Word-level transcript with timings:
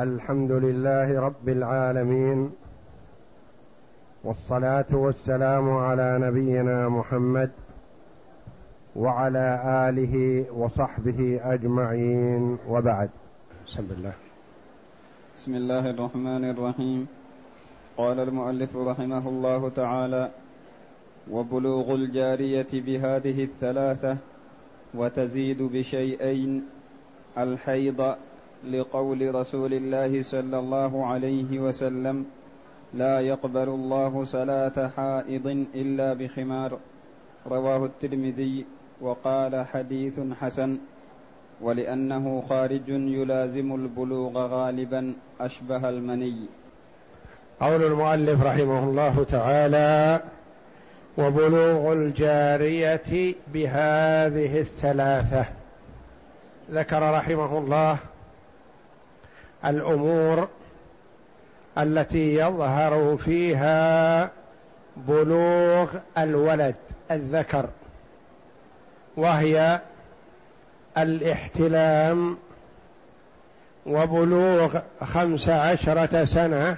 الحمد 0.00 0.52
لله 0.52 1.20
رب 1.20 1.48
العالمين 1.48 2.50
والصلاة 4.24 4.90
والسلام 4.92 5.70
على 5.70 6.18
نبينا 6.18 6.88
محمد 6.88 7.50
وعلى 8.96 9.46
آله 9.88 10.44
وصحبه 10.56 11.40
أجمعين 11.44 12.58
وبعد. 12.68 13.10
بسم 13.66 13.86
الله. 13.90 14.12
بسم 15.36 15.54
الله 15.54 15.90
الرحمن 15.90 16.44
الرحيم. 16.50 17.06
قال 17.96 18.20
المؤلف 18.20 18.76
رحمه 18.76 19.28
الله 19.28 19.68
تعالى 19.68 20.30
وبلوغ 21.30 21.94
الجارية 21.94 22.72
بهذه 22.72 23.44
الثلاثة 23.44 24.16
وتزيد 24.94 25.62
بشيئين 25.62 26.64
الحيض 27.38 28.16
لقول 28.64 29.34
رسول 29.34 29.74
الله 29.74 30.22
صلى 30.22 30.58
الله 30.58 31.06
عليه 31.06 31.58
وسلم 31.58 32.26
لا 32.94 33.20
يقبل 33.20 33.68
الله 33.68 34.24
صلاة 34.24 34.90
حائض 34.96 35.46
إلا 35.74 36.14
بخمار 36.14 36.78
رواه 37.46 37.84
الترمذي 37.84 38.66
وقال 39.00 39.66
حديث 39.66 40.20
حسن 40.40 40.78
ولأنه 41.60 42.40
خارج 42.48 42.88
يلازم 42.88 43.74
البلوغ 43.74 44.46
غالبا 44.46 45.14
أشبه 45.40 45.88
المني 45.88 46.36
قول 47.60 47.82
المؤلف 47.82 48.42
رحمه 48.42 48.84
الله 48.84 49.24
تعالى 49.24 50.20
وبلوغ 51.18 51.92
الجارية 51.92 53.34
بهذه 53.52 54.60
الثلاثة 54.60 55.44
ذكر 56.70 57.12
رحمه 57.12 57.58
الله 57.58 57.98
الأمور 59.64 60.48
التي 61.78 62.34
يظهر 62.34 63.16
فيها 63.16 64.30
بلوغ 64.96 65.94
الولد 66.18 66.74
الذكر 67.10 67.68
وهي 69.16 69.80
الاحتلام 70.98 72.38
وبلوغ 73.86 74.78
خمس 75.04 75.48
عشرة 75.48 76.24
سنة 76.24 76.76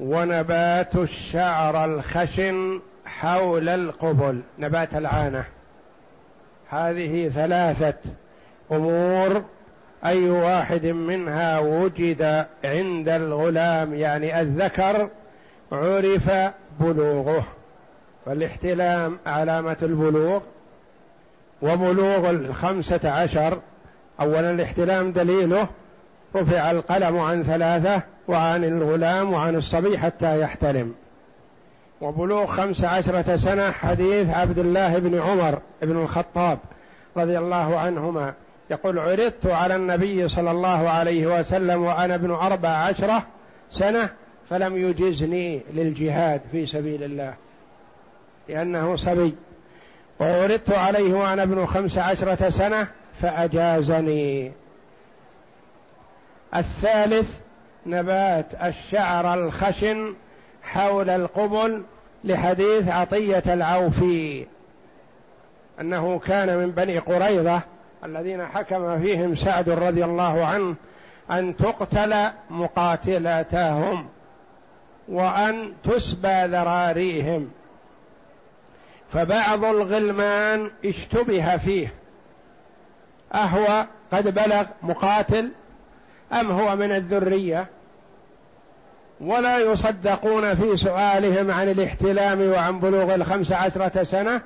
ونبات 0.00 0.96
الشعر 0.96 1.84
الخشن 1.84 2.80
حول 3.06 3.68
القبل 3.68 4.42
نبات 4.58 4.94
العانة. 4.94 5.44
هذه 6.70 7.28
ثلاثة 7.28 7.98
أمور 8.72 9.44
أي 10.04 10.30
واحد 10.30 10.86
منها 10.86 11.58
وجد 11.58 12.46
عند 12.64 13.08
الغلام 13.08 13.94
يعني 13.94 14.40
الذكر 14.40 15.08
عرف 15.72 16.30
بلوغه. 16.80 17.44
فالاحتلام 18.26 19.18
علامة 19.26 19.76
البلوغ 19.82 20.40
وبلوغ 21.62 22.30
الخمسة 22.30 23.10
عشر. 23.10 23.58
أولا 24.20 24.50
الاحتلام 24.50 25.12
دليله 25.12 25.68
رفع 26.36 26.70
القلم 26.70 27.18
عن 27.18 27.42
ثلاثة 27.42 28.02
وعن 28.28 28.64
الغلام 28.64 29.32
وعن 29.32 29.54
الصبي 29.54 29.98
حتى 29.98 30.40
يحتلم. 30.40 30.94
وبلوغ 32.00 32.46
خمس 32.46 32.84
عشرة 32.84 33.36
سنة 33.36 33.70
حديث 33.70 34.30
عبد 34.30 34.58
الله 34.58 34.98
بن 34.98 35.20
عمر 35.20 35.58
بن 35.82 35.96
الخطاب 36.02 36.58
رضي 37.16 37.38
الله 37.38 37.78
عنهما. 37.78 38.34
يقول 38.70 38.98
عرضت 38.98 39.46
على 39.46 39.76
النبي 39.76 40.28
صلى 40.28 40.50
الله 40.50 40.90
عليه 40.90 41.38
وسلم 41.38 41.82
وأنا 41.82 42.14
ابن 42.14 42.30
أربع 42.30 42.68
عشرة 42.68 43.26
سنة 43.70 44.10
فلم 44.50 44.76
يجزني 44.76 45.60
للجهاد 45.72 46.40
في 46.52 46.66
سبيل 46.66 47.02
الله 47.02 47.34
لأنه 48.48 48.96
صبي. 48.96 49.34
وعرضت 50.20 50.72
عليه 50.72 51.12
وأنا 51.12 51.42
ابن 51.42 51.66
خمس 51.66 51.98
عشرة 51.98 52.50
سنة 52.50 52.88
فأجازني. 53.22 54.52
الثالث 56.56 57.40
نبات 57.86 58.46
الشعر 58.62 59.34
الخشن 59.34 60.14
حول 60.62 61.10
القبل 61.10 61.82
لحديث 62.24 62.88
عطية 62.88 63.42
العوفي 63.46 64.46
أنه 65.80 66.18
كان 66.18 66.58
من 66.58 66.70
بني 66.70 66.98
قريظة 66.98 67.60
الذين 68.04 68.46
حكم 68.46 69.00
فيهم 69.02 69.34
سعد 69.34 69.68
رضي 69.68 70.04
الله 70.04 70.44
عنه 70.44 70.74
أن 71.30 71.56
تقتل 71.56 72.16
مقاتلتهم 72.50 74.08
وأن 75.08 75.72
تسبى 75.84 76.44
ذراريهم. 76.44 77.50
فبعض 79.12 79.64
الغلمان 79.64 80.70
اشتبه 80.84 81.56
فيه. 81.56 81.92
أهو 83.34 83.86
قد 84.12 84.34
بلغ 84.34 84.64
مقاتل 84.82 85.50
أم 86.32 86.50
هو 86.50 86.76
من 86.76 86.92
الذرية؟ 86.92 87.66
ولا 89.20 89.58
يصدقون 89.58 90.54
في 90.54 90.76
سؤالهم 90.76 91.50
عن 91.50 91.68
الاحتلام 91.68 92.50
وعن 92.50 92.80
بلوغ 92.80 93.14
الخمس 93.14 93.52
عشرة 93.52 94.02
سنة 94.02 94.40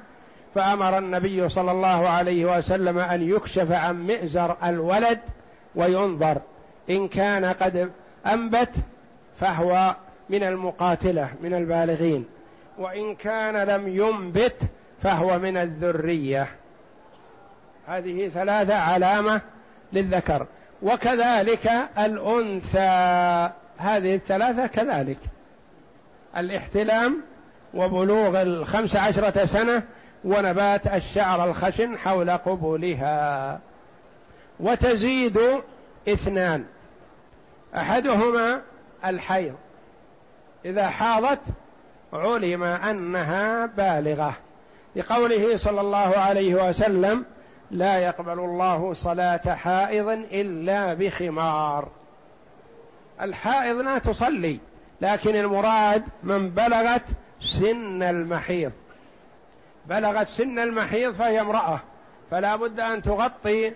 فأمر 0.55 0.99
النبي 0.99 1.49
صلى 1.49 1.71
الله 1.71 2.09
عليه 2.09 2.59
وسلم 2.59 2.99
أن 2.99 3.31
يكشف 3.31 3.73
عن 3.73 4.07
مئزر 4.07 4.57
الولد 4.65 5.19
وينظر. 5.75 6.39
إن 6.91 7.09
كان 7.09 7.45
قد 7.45 7.91
أنبت 8.27 8.71
فهو 9.41 9.97
من 10.31 10.43
المقاتلة 10.43 11.29
من 11.43 11.55
البالغين. 11.55 12.27
وإن 12.79 13.15
كان 13.15 13.57
لم 13.69 13.89
ينبت 13.89 14.57
فهو 15.03 15.39
من 15.39 15.57
الذرية. 15.57 16.49
هذه 17.87 18.29
ثلاثة 18.29 18.75
علامة 18.75 19.41
للذكر. 19.93 20.47
وكذلك 20.83 21.73
الأنثى. 21.99 23.51
هذه 23.79 24.15
الثلاثة 24.15 24.67
كذلك. 24.67 25.19
الاحتلام 26.37 27.23
وبلوغ 27.75 28.43
الخمس 28.43 28.97
عشرة 28.97 29.45
سنة 29.45 29.83
ونبات 30.25 30.87
الشعر 30.87 31.45
الخشن 31.45 31.99
حول 31.99 32.31
قبولها. 32.31 33.61
وتزيد 34.61 35.41
إثنان. 36.09 36.65
أحدهما 37.77 38.63
الحيض. 39.05 39.55
إذا 40.65 40.89
حاضت 40.89 41.41
علم 42.13 42.63
أنها 42.63 43.67
بالغة. 43.67 44.35
لقوله 44.97 45.57
صلى 45.57 45.81
الله 45.81 46.17
عليه 46.17 46.69
وسلم 46.69 47.25
لا 47.71 47.99
يقبل 47.99 48.39
الله 48.39 48.95
صلاة 48.95 49.55
حائض 49.55 50.09
إلا 50.09 50.95
بخمار. 50.95 51.89
الحائض 53.21 53.77
لا 53.77 53.99
تصلي 53.99 54.59
لكن 55.01 55.37
المراد 55.37 56.05
من 56.23 56.51
بلغت 56.51 57.05
سن 57.41 58.03
المحيض. 58.03 58.73
بلغت 59.87 60.27
سن 60.27 60.59
المحيض 60.59 61.13
فهي 61.13 61.41
امرأة 61.41 61.81
فلا 62.31 62.57
بد 62.57 62.81
أن 62.81 63.03
تغطي 63.03 63.73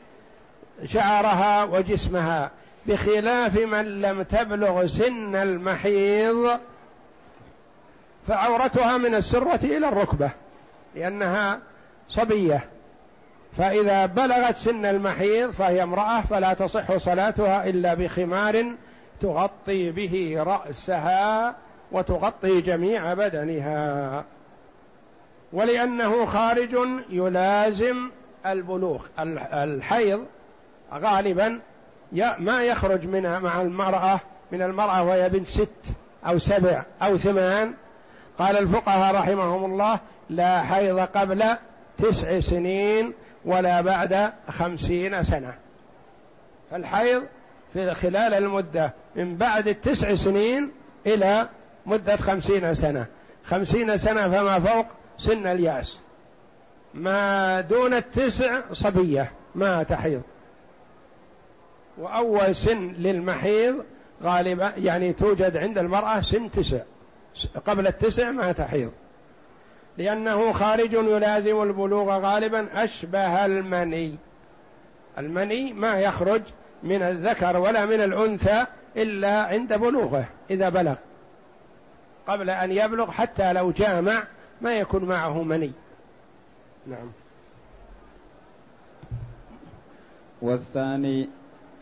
شعرها 0.85 1.65
وجسمها. 1.65 2.51
بخلاف 2.87 3.59
من 3.59 4.01
لم 4.01 4.23
تبلغ 4.23 4.87
سن 4.87 5.37
المحيض 5.37 6.59
فعورتها 8.29 8.99
من 8.99 9.15
السرة 9.15 9.61
إلى 9.65 9.89
الركبة 9.89 10.31
لأنها 10.95 11.59
صبية. 12.09 12.65
فإذا 13.59 14.07
بلغت 14.07 14.57
سن 14.57 14.87
المحيض 14.87 15.51
فهي 15.51 15.83
امرأة 15.83 16.21
فلا 16.21 16.55
تصح 16.55 16.97
صلاتها 16.97 17.65
إلا 17.65 17.95
بخمار 17.95 18.73
تغطي 19.21 19.91
به 19.91 20.35
رأسها 20.39 21.55
وتغطي 21.93 22.61
جميع 22.61 23.15
بدنها. 23.15 24.25
ولأنه 25.53 26.27
خارج 26.27 26.77
يلازم 27.11 28.11
البلوغ 28.47 29.07
الحيض 29.53 30.27
غالبا 30.93 31.61
ما 32.39 32.63
يخرج 32.63 33.07
منها 33.07 33.39
مع 33.39 33.61
المرأة 33.61 34.21
من 34.53 34.63
المرأة 34.63 35.03
وهي 35.03 35.29
بنت 35.29 35.47
ست 35.47 35.69
أو 36.27 36.39
سبع 36.39 36.83
أو 37.03 37.17
ثمان. 37.17 37.75
قال 38.39 38.57
الفقهاء 38.57 39.15
رحمهم 39.15 39.65
الله 39.65 39.99
لا 40.31 40.63
حيض 40.63 41.01
قبل 41.01 41.45
تسع 41.99 42.41
سنين 42.41 43.13
ولا 43.45 43.81
بعد 43.81 44.33
خمسين 44.49 45.25
سنة. 45.25 45.55
فالحيض 46.71 47.23
في 47.73 47.95
خلال 47.95 48.35
المدة 48.35 48.93
من 49.17 49.37
بعد 49.37 49.69
التسع 49.69 50.15
سنين 50.15 50.71
إلى 51.07 51.49
مدة 51.87 52.17
خمسين 52.17 52.75
سنة. 52.75 53.07
خمسين 53.45 53.99
سنة 53.99 54.29
فما 54.29 54.61
فوق 54.61 54.87
سن 55.19 55.47
الياس. 55.47 56.01
ما 56.95 57.61
دون 57.61 57.95
التسع 57.95 58.61
صبية 58.73 59.33
ما 59.55 59.83
تحيض. 59.83 60.23
وأول 61.99 62.55
سن 62.55 62.93
للمحيض 62.93 63.85
غالبا 64.23 64.73
يعني 64.77 65.13
توجد 65.13 65.57
عند 65.57 65.79
المرأة 65.79 66.21
سن 66.21 66.51
تسع. 66.51 66.81
قبل 67.67 67.87
التسع 67.87 68.31
ما 68.31 68.53
تحيض. 68.53 68.93
لأنه 69.99 70.53
خارج 70.53 70.93
يلازم 70.93 71.63
البلوغ 71.63 72.19
غالبا 72.19 72.85
أشبه 72.85 73.47
المني. 73.47 74.19
المني 75.19 75.73
ما 75.73 75.99
يخرج 75.99 76.43
من 76.83 77.03
الذكر 77.03 77.57
ولا 77.57 77.87
من 77.87 78.01
الأنثى 78.01 78.67
إلا 78.97 79.43
عند 79.43 79.75
بلوغه 79.75 80.25
إذا 80.51 80.69
بلغ. 80.69 80.97
قبل 82.27 82.51
أن 82.51 82.73
يبلغ 82.73 83.11
حتى 83.11 83.53
لو 83.53 83.71
جامع 83.71 84.23
ما 84.61 84.75
يكون 84.75 85.05
معه 85.05 85.43
مني. 85.43 85.73
نعم. 86.87 87.09
والثاني 90.43 91.29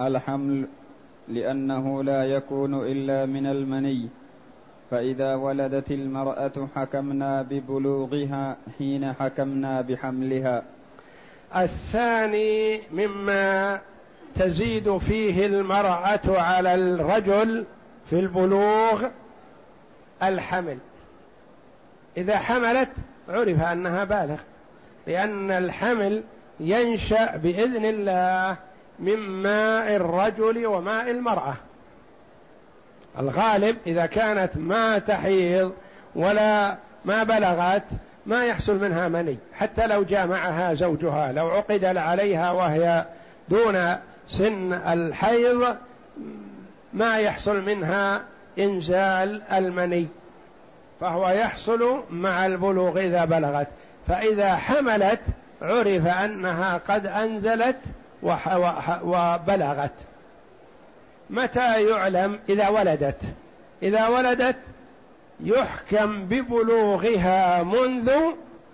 الحمل 0.00 0.66
لأنه 1.28 2.02
لا 2.04 2.24
يكون 2.24 2.74
إلا 2.74 3.26
من 3.26 3.46
المني. 3.46 4.08
فإذا 4.90 5.34
ولدت 5.34 5.90
المرأة 5.90 6.68
حكمنا 6.76 7.42
ببلوغها 7.42 8.56
حين 8.78 9.12
حكمنا 9.12 9.80
بحملها. 9.80 10.62
الثاني 11.56 12.80
مما 12.92 13.80
تزيد 14.34 14.98
فيه 14.98 15.46
المرأة 15.46 16.40
على 16.40 16.74
الرجل 16.74 17.64
في 18.10 18.20
البلوغ 18.20 19.06
الحمل. 20.22 20.78
إذا 22.16 22.38
حملت 22.38 22.88
عرف 23.28 23.62
أنها 23.62 24.04
بالغ 24.04 24.40
لأن 25.06 25.50
الحمل 25.50 26.22
ينشأ 26.60 27.36
بإذن 27.36 27.84
الله 27.84 28.56
من 28.98 29.18
ماء 29.18 29.96
الرجل 29.96 30.66
وماء 30.66 31.10
المرأة. 31.10 31.54
الغالب 33.18 33.76
إذا 33.86 34.06
كانت 34.06 34.56
ما 34.56 34.98
تحيض 34.98 35.72
ولا 36.14 36.76
ما 37.04 37.22
بلغت 37.22 37.84
ما 38.26 38.44
يحصل 38.44 38.76
منها 38.76 39.08
مني 39.08 39.38
حتى 39.54 39.86
لو 39.86 40.02
جامعها 40.02 40.74
زوجها 40.74 41.32
لو 41.32 41.48
عقد 41.48 41.84
عليها 41.84 42.50
وهي 42.50 43.04
دون 43.48 43.96
سن 44.28 44.72
الحيض 44.72 45.76
ما 46.92 47.18
يحصل 47.18 47.62
منها 47.62 48.22
إنزال 48.58 49.42
المني. 49.52 50.08
فهو 51.00 51.28
يحصل 51.28 52.02
مع 52.10 52.46
البلوغ 52.46 53.00
إذا 53.00 53.24
بلغت. 53.24 53.68
فإذا 54.08 54.56
حملت 54.56 55.20
عرف 55.62 56.06
أنها 56.06 56.76
قد 56.88 57.06
أنزلت 57.06 57.76
وبلغت. 59.02 59.94
متى 61.30 61.88
يعلم؟ 61.88 62.38
إذا 62.48 62.68
ولدت. 62.68 63.22
إذا 63.82 64.08
ولدت 64.08 64.56
يحكم 65.40 66.24
ببلوغها 66.24 67.62
منذ 67.62 68.12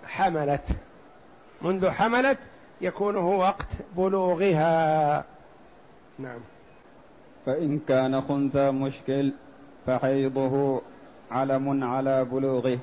حملت. 0.07 0.67
منذ 1.61 1.89
حملت 1.89 2.37
يكون 2.81 3.15
هو 3.15 3.39
وقت 3.39 3.67
بلوغها. 3.97 5.23
نعم. 6.19 6.39
فإن 7.45 7.79
كان 7.87 8.21
خنثى 8.21 8.71
مشكل 8.71 9.31
فحيضه 9.87 10.81
علم 11.31 11.83
على 11.83 12.25
بلوغه. 12.25 12.79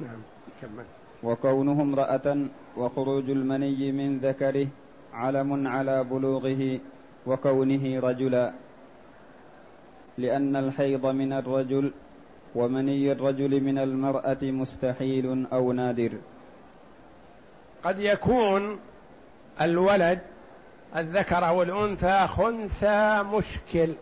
نعم 0.00 0.20
كمل. 0.62 0.84
وكونه 1.22 1.82
امرأة 1.82 2.46
وخروج 2.76 3.30
المني 3.30 3.92
من 3.92 4.18
ذكره 4.18 4.66
علم 5.14 5.66
على 5.66 6.04
بلوغه 6.04 6.78
وكونه 7.26 8.00
رجلا. 8.00 8.52
لأن 10.18 10.56
الحيض 10.56 11.06
من 11.06 11.32
الرجل 11.32 11.92
ومني 12.54 13.12
الرجل 13.12 13.60
من 13.60 13.78
المرأة 13.78 14.42
مستحيل 14.42 15.46
أو 15.52 15.72
نادر. 15.72 16.12
قد 17.84 18.00
يكون 18.00 18.78
الولد 19.60 20.18
الذكر 20.96 21.46
أو 21.48 21.62
الأنثى 21.62 22.26
خنثى 22.26 23.22
مشكل 23.22 23.94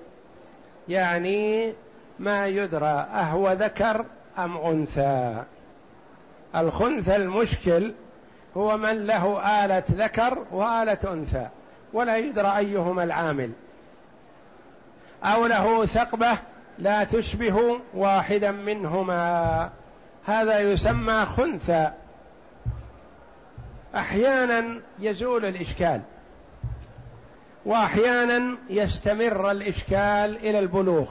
يعني 0.89 1.73
ما 2.19 2.47
يدرى 2.47 3.07
أهو 3.15 3.53
ذكر 3.53 4.05
أم 4.39 4.57
أنثى. 4.57 5.43
الخنثى 6.57 7.17
المشكل 7.17 7.95
هو 8.57 8.77
من 8.77 9.07
له 9.07 9.41
آلة 9.65 9.85
ذكر 9.91 10.39
وآلة 10.51 10.99
أنثى 11.13 11.49
ولا 11.93 12.17
يدرى 12.17 12.57
أيهما 12.57 13.05
العامل. 13.05 13.51
أو 15.25 15.47
له 15.47 15.87
ثقبة 15.87 16.39
لا 16.79 17.05
تشبه 17.05 17.81
واحدا 17.95 18.51
منهما. 18.51 19.71
هذا 20.27 20.61
يسمى 20.61 21.25
خنثى. 21.25 21.91
أحيانا 23.95 24.81
يزول 24.99 25.45
الإشكال 25.45 26.01
وأحيانا 27.67 28.57
يستمر 28.71 29.51
الإشكال 29.51 30.37
إلى 30.37 30.59
البلوغ. 30.59 31.11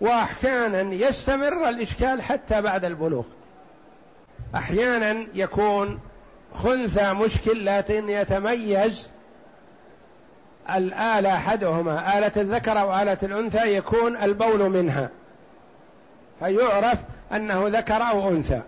وأحيانا 0.00 0.94
يستمر 0.94 1.68
الإشكال 1.68 2.22
حتى 2.22 2.62
بعد 2.62 2.84
البلوغ. 2.84 3.24
أحيانا 4.54 5.26
يكون 5.34 6.00
خنثى 6.54 7.12
مشكل 7.12 7.66
لكن 7.66 8.08
يتميز 8.08 9.10
الآلة 10.70 11.34
أحدهما 11.34 12.18
آلة 12.18 12.32
الذكر 12.36 12.80
أو 12.80 13.02
آلة 13.02 13.18
الأنثى 13.22 13.76
يكون 13.76 14.16
البول 14.16 14.70
منها. 14.70 15.10
فيعرف 16.38 16.98
أنه 17.32 17.68
ذكر 17.68 18.02
أو 18.02 18.28
أنثى. 18.28 18.60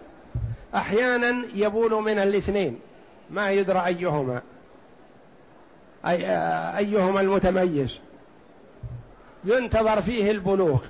أحيانا 0.74 1.44
يبول 1.54 2.02
من 2.02 2.18
الاثنين 2.18 2.78
ما 3.30 3.50
يدرى 3.50 3.86
أيهما. 3.86 4.42
أي 6.06 6.26
أيهما 6.78 7.20
المتميز. 7.20 7.98
ينتظر 9.44 10.02
فيه 10.02 10.30
البلوغ. 10.30 10.84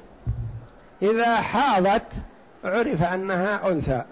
إذا 1.02 1.36
حاضت 1.36 2.06
عرف 2.64 3.02
أنها 3.02 3.68
أنثى. 3.68 4.02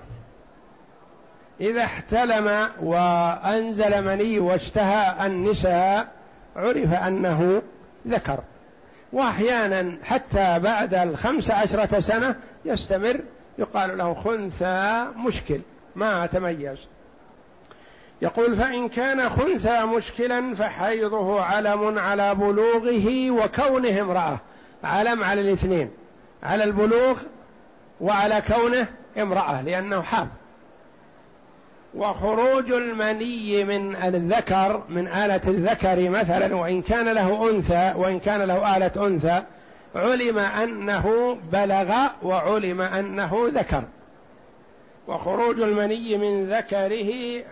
إذا 1.60 1.84
احتلم 1.84 2.68
وأنزل 2.82 4.04
مني 4.04 4.38
واشتهى 4.38 5.26
النساء 5.26 6.08
عرف 6.56 6.92
أنه 6.92 7.62
ذكر. 8.08 8.38
وأحيانا 9.12 9.96
حتى 10.04 10.58
بعد 10.58 10.94
الخمس 10.94 11.50
عشرة 11.50 12.00
سنة 12.00 12.36
يستمر 12.64 13.20
يقال 13.58 13.98
له 13.98 14.14
خنثى 14.14 15.06
مشكل 15.16 15.60
ما 15.96 16.26
تميز. 16.26 16.86
يقول 18.22 18.56
فإن 18.56 18.88
كان 18.88 19.28
خنثى 19.28 19.80
مشكلا 19.80 20.54
فحيضه 20.54 21.42
علم 21.42 21.98
على 21.98 22.34
بلوغه 22.34 23.30
وكونه 23.30 24.00
امرأة 24.00 24.38
علم 24.84 25.24
على 25.24 25.40
الاثنين. 25.40 25.90
على 26.46 26.64
البلوغ 26.64 27.18
وعلى 28.00 28.42
كونه 28.46 28.86
امرأة 29.18 29.62
لأنه 29.62 30.02
حاض 30.02 30.28
وخروج 31.94 32.72
المني 32.72 33.64
من 33.64 33.96
الذكر 33.96 34.82
من 34.88 35.08
آلة 35.08 35.40
الذكر 35.46 36.10
مثلا 36.10 36.54
وإن 36.54 36.82
كان 36.82 37.08
له 37.08 37.50
أنثى 37.50 37.92
وإن 37.96 38.20
كان 38.20 38.42
له 38.42 38.76
آلة 38.76 39.06
أنثى 39.06 39.42
علم 39.94 40.38
أنه 40.38 41.38
بلغ 41.52 41.94
وعلم 42.22 42.80
أنه 42.80 43.50
ذكر. 43.54 43.82
وخروج 45.08 45.60
المني 45.60 46.18
من 46.18 46.52
ذكره 46.52 47.42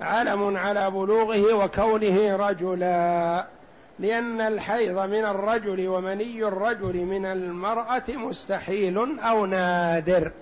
علم 0.00 0.56
على 0.56 0.90
بلوغه 0.90 1.54
وكونه 1.54 2.36
رجلا. 2.36 3.46
لأن 3.98 4.40
الحيض 4.40 4.98
من 4.98 5.24
الرجل 5.24 5.88
ومني 5.88 6.44
الرجل 6.44 6.96
من 6.96 7.26
المرأة 7.26 8.02
مستحيل 8.08 9.18
أو 9.20 9.46
نادر. 9.46 10.32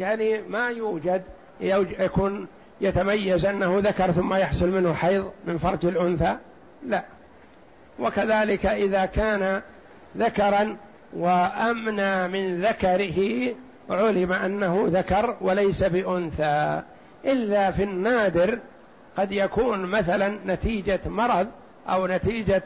يعني 0.00 0.42
ما 0.48 0.68
يوجد 0.68 1.22
يكون 1.60 2.46
يتميز 2.80 3.46
أنه 3.46 3.78
ذكر 3.78 4.10
ثم 4.10 4.34
يحصل 4.34 4.68
منه 4.68 4.94
حيض 4.94 5.30
من 5.46 5.58
فرج 5.58 5.86
الأنثى. 5.86 6.36
لا. 6.86 7.04
وكذلك 7.98 8.66
إذا 8.66 9.06
كان 9.06 9.62
ذكرا 10.16 10.76
وأمنى 11.16 12.28
من 12.28 12.60
ذكره 12.60 13.54
علم 13.90 14.32
أنه 14.32 14.84
ذكر 14.88 15.36
وليس 15.40 15.84
بأنثى. 15.84 16.82
إلا 17.24 17.70
في 17.70 17.82
النادر 17.82 18.58
قد 19.16 19.32
يكون 19.32 19.86
مثلا 19.86 20.38
نتيجة 20.46 21.00
مرض 21.06 21.46
أو 21.88 22.06
نتيجة 22.06 22.62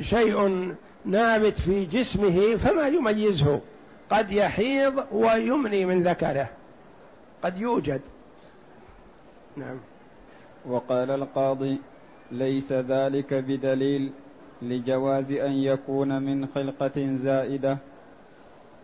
شيء 0.00 0.68
نابت 1.04 1.60
في 1.60 1.84
جسمه 1.84 2.56
فما 2.56 2.88
يميزه. 2.88 3.60
قد 4.10 4.30
يحيض 4.30 5.04
ويمني 5.12 5.84
من 5.84 6.02
ذكره. 6.02 6.48
قد 7.42 7.58
يوجد. 7.58 8.00
نعم. 9.56 9.80
وقال 10.66 11.10
القاضي 11.10 11.80
ليس 12.32 12.72
ذلك 12.72 13.34
بدليل 13.34 14.10
لجواز 14.62 15.32
أن 15.32 15.52
يكون 15.52 16.22
من 16.22 16.46
خلقة 16.46 17.14
زائدة. 17.14 17.78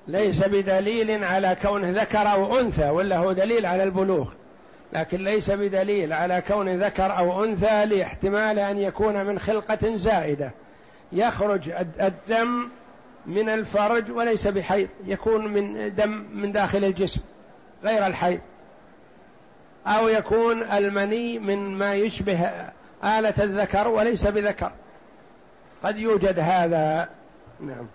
ليس 0.09 0.45
بدليل 0.45 1.25
على 1.25 1.57
كونه 1.62 1.90
ذكر 1.90 2.33
أو 2.33 2.61
أنثى 2.61 2.90
ولا 2.90 3.19
هو 3.19 3.33
دليل 3.33 3.66
على 3.66 3.83
البلوغ. 3.83 4.33
لكن 4.92 5.25
ليس 5.25 5.50
بدليل 5.50 6.12
على 6.12 6.42
كون 6.49 6.83
ذكر 6.83 7.19
أو 7.19 7.45
أنثى 7.45 7.85
لاحتمال 7.87 8.59
أن 8.59 8.78
يكون 8.78 9.26
من 9.26 9.38
خلقة 9.38 9.97
زائدة. 9.97 10.50
يخرج 11.12 11.71
الدم 12.00 12.69
من 13.26 13.49
الفرج 13.49 14.11
وليس 14.11 14.47
بحيض 14.47 14.88
يكون 15.05 15.47
من 15.47 15.95
دم 15.95 16.25
من 16.35 16.52
داخل 16.52 16.85
الجسم 16.85 17.21
غير 17.85 18.07
الحيض. 18.07 18.40
أو 19.87 20.09
يكون 20.09 20.62
المني 20.62 21.38
من 21.38 21.79
ما 21.79 21.95
يشبه 21.95 22.50
آلة 23.05 23.35
الذكر 23.38 23.88
وليس 23.88 24.26
بذكر. 24.26 24.73
قد 25.83 25.97
يوجد 25.97 26.38
هذا. 26.38 27.09
نعم. 27.61 27.87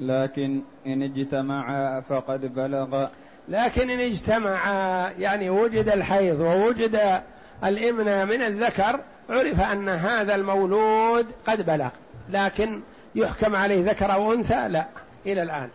لكن 0.00 0.62
إن 0.86 1.02
اجتمعا 1.02 2.00
فقد 2.00 2.54
بلغ. 2.54 3.08
لكن 3.48 3.90
إن 3.90 4.00
اجتمعا 4.00 5.10
يعني 5.10 5.50
وجد 5.50 5.88
الحيض 5.88 6.40
ووجد 6.40 7.22
الإمنى 7.64 8.24
من 8.24 8.42
الذكر 8.42 9.00
عرف 9.30 9.60
أن 9.60 9.88
هذا 9.88 10.34
المولود 10.34 11.26
قد 11.46 11.66
بلغ 11.66 11.90
لكن 12.30 12.80
يحكم 13.14 13.56
عليه 13.56 13.90
ذكر 13.90 14.12
أو 14.12 14.32
أنثى 14.32 14.68
لا 14.68 14.86
إلى 15.26 15.42
الآن. 15.42 15.68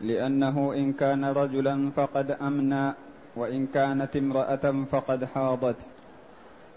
لأنه 0.00 0.72
إن 0.72 0.92
كان 0.92 1.24
رجلا 1.24 1.90
فقد 1.96 2.30
أمنى 2.30 2.92
وإن 3.36 3.66
كانت 3.66 4.16
امرأة 4.16 4.84
فقد 4.90 5.24
حاضت. 5.24 5.76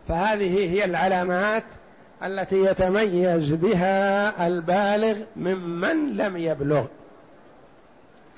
فهذه 0.08 0.70
هي 0.70 0.86
العلامات 0.86 1.64
التي 2.24 2.64
يتميز 2.64 3.52
بها 3.52 4.48
البالغ 4.48 5.18
ممن 5.36 6.18
لم 6.18 6.38
يبلغ. 6.38 6.86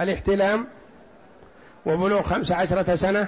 الاحتلام 0.01 0.67
وبلوغ 1.85 2.21
خمس 2.21 2.51
عشرة 2.51 2.95
سنة 2.95 3.27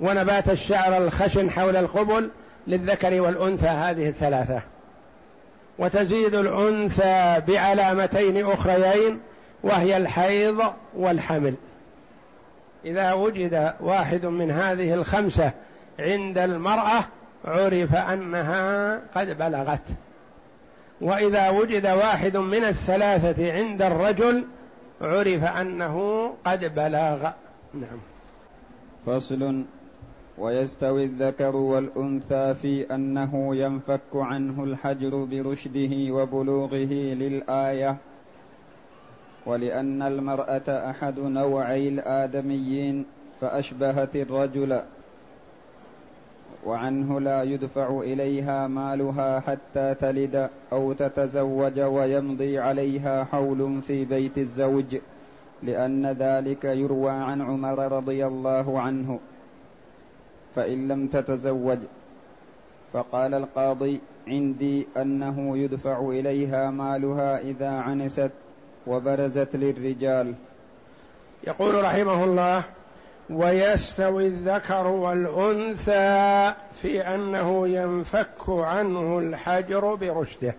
ونبات 0.00 0.50
الشعر 0.50 0.96
الخشن 0.96 1.50
حول 1.50 1.76
القبل 1.76 2.30
للذكر 2.66 3.20
والأنثى 3.20 3.68
هذه 3.68 4.08
الثلاثة. 4.08 4.62
وتزيد 5.78 6.34
الأنثى 6.34 7.42
بعلامتين 7.48 8.46
أخريين 8.46 9.20
وهي 9.62 9.96
الحيض 9.96 10.62
والحمل. 10.96 11.54
إذا 12.84 13.12
وجد 13.12 13.72
واحد 13.80 14.26
من 14.26 14.50
هذه 14.50 14.94
الخمسة 14.94 15.50
عند 15.98 16.38
المرأة 16.38 17.04
عرف 17.44 17.94
أنها 17.94 19.00
قد 19.16 19.38
بلغت. 19.38 19.88
وإذا 21.00 21.48
وجد 21.48 21.86
واحد 21.86 22.36
من 22.36 22.64
الثلاثة 22.64 23.52
عند 23.52 23.82
الرجل 23.82 24.44
عرف 25.00 25.44
أنه 25.44 26.26
قد 26.44 26.74
بلغ. 26.74 27.30
نعم. 27.74 28.00
فصل 29.06 29.64
ويستوي 30.38 31.04
الذكر 31.04 31.56
والأنثى 31.56 32.54
في 32.54 32.94
أنه 32.94 33.56
ينفك 33.56 34.14
عنه 34.14 34.64
الحجر 34.64 35.24
برشده 35.24 36.12
وبلوغه 36.12 36.94
للآية 37.14 37.96
ولأن 39.46 40.02
المرأة 40.02 40.90
أحد 40.90 41.20
نوعي 41.20 41.88
الآدميين 41.88 43.04
فأشبهت 43.40 44.16
الرجل 44.16 44.80
وعنه 46.66 47.20
لا 47.20 47.42
يدفع 47.42 48.00
إليها 48.00 48.66
مالها 48.66 49.40
حتى 49.40 49.94
تلد 49.94 50.50
أو 50.72 50.92
تتزوج 50.92 51.80
ويمضي 51.80 52.58
عليها 52.58 53.24
حول 53.24 53.82
في 53.82 54.04
بيت 54.04 54.38
الزوج 54.38 54.96
لأن 55.62 56.06
ذلك 56.06 56.64
يروى 56.64 57.10
عن 57.10 57.42
عمر 57.42 57.92
رضي 57.92 58.26
الله 58.26 58.80
عنه. 58.80 59.18
فإن 60.56 60.88
لم 60.88 61.06
تتزوج 61.06 61.78
فقال 62.92 63.34
القاضي 63.34 64.00
عندي 64.28 64.86
أنه 64.96 65.58
يدفع 65.58 66.08
إليها 66.08 66.70
مالها 66.70 67.38
إذا 67.38 67.70
عنست 67.70 68.30
وبرزت 68.86 69.56
للرجال. 69.56 70.34
يقول 71.46 71.84
رحمه 71.84 72.24
الله 72.24 72.62
ويستوي 73.30 74.26
الذكر 74.26 74.86
والأنثى 74.86 76.52
في 76.82 77.00
أنه 77.00 77.68
ينفك 77.68 78.48
عنه 78.48 79.18
الحجر 79.18 79.94
برشده. 79.94 80.54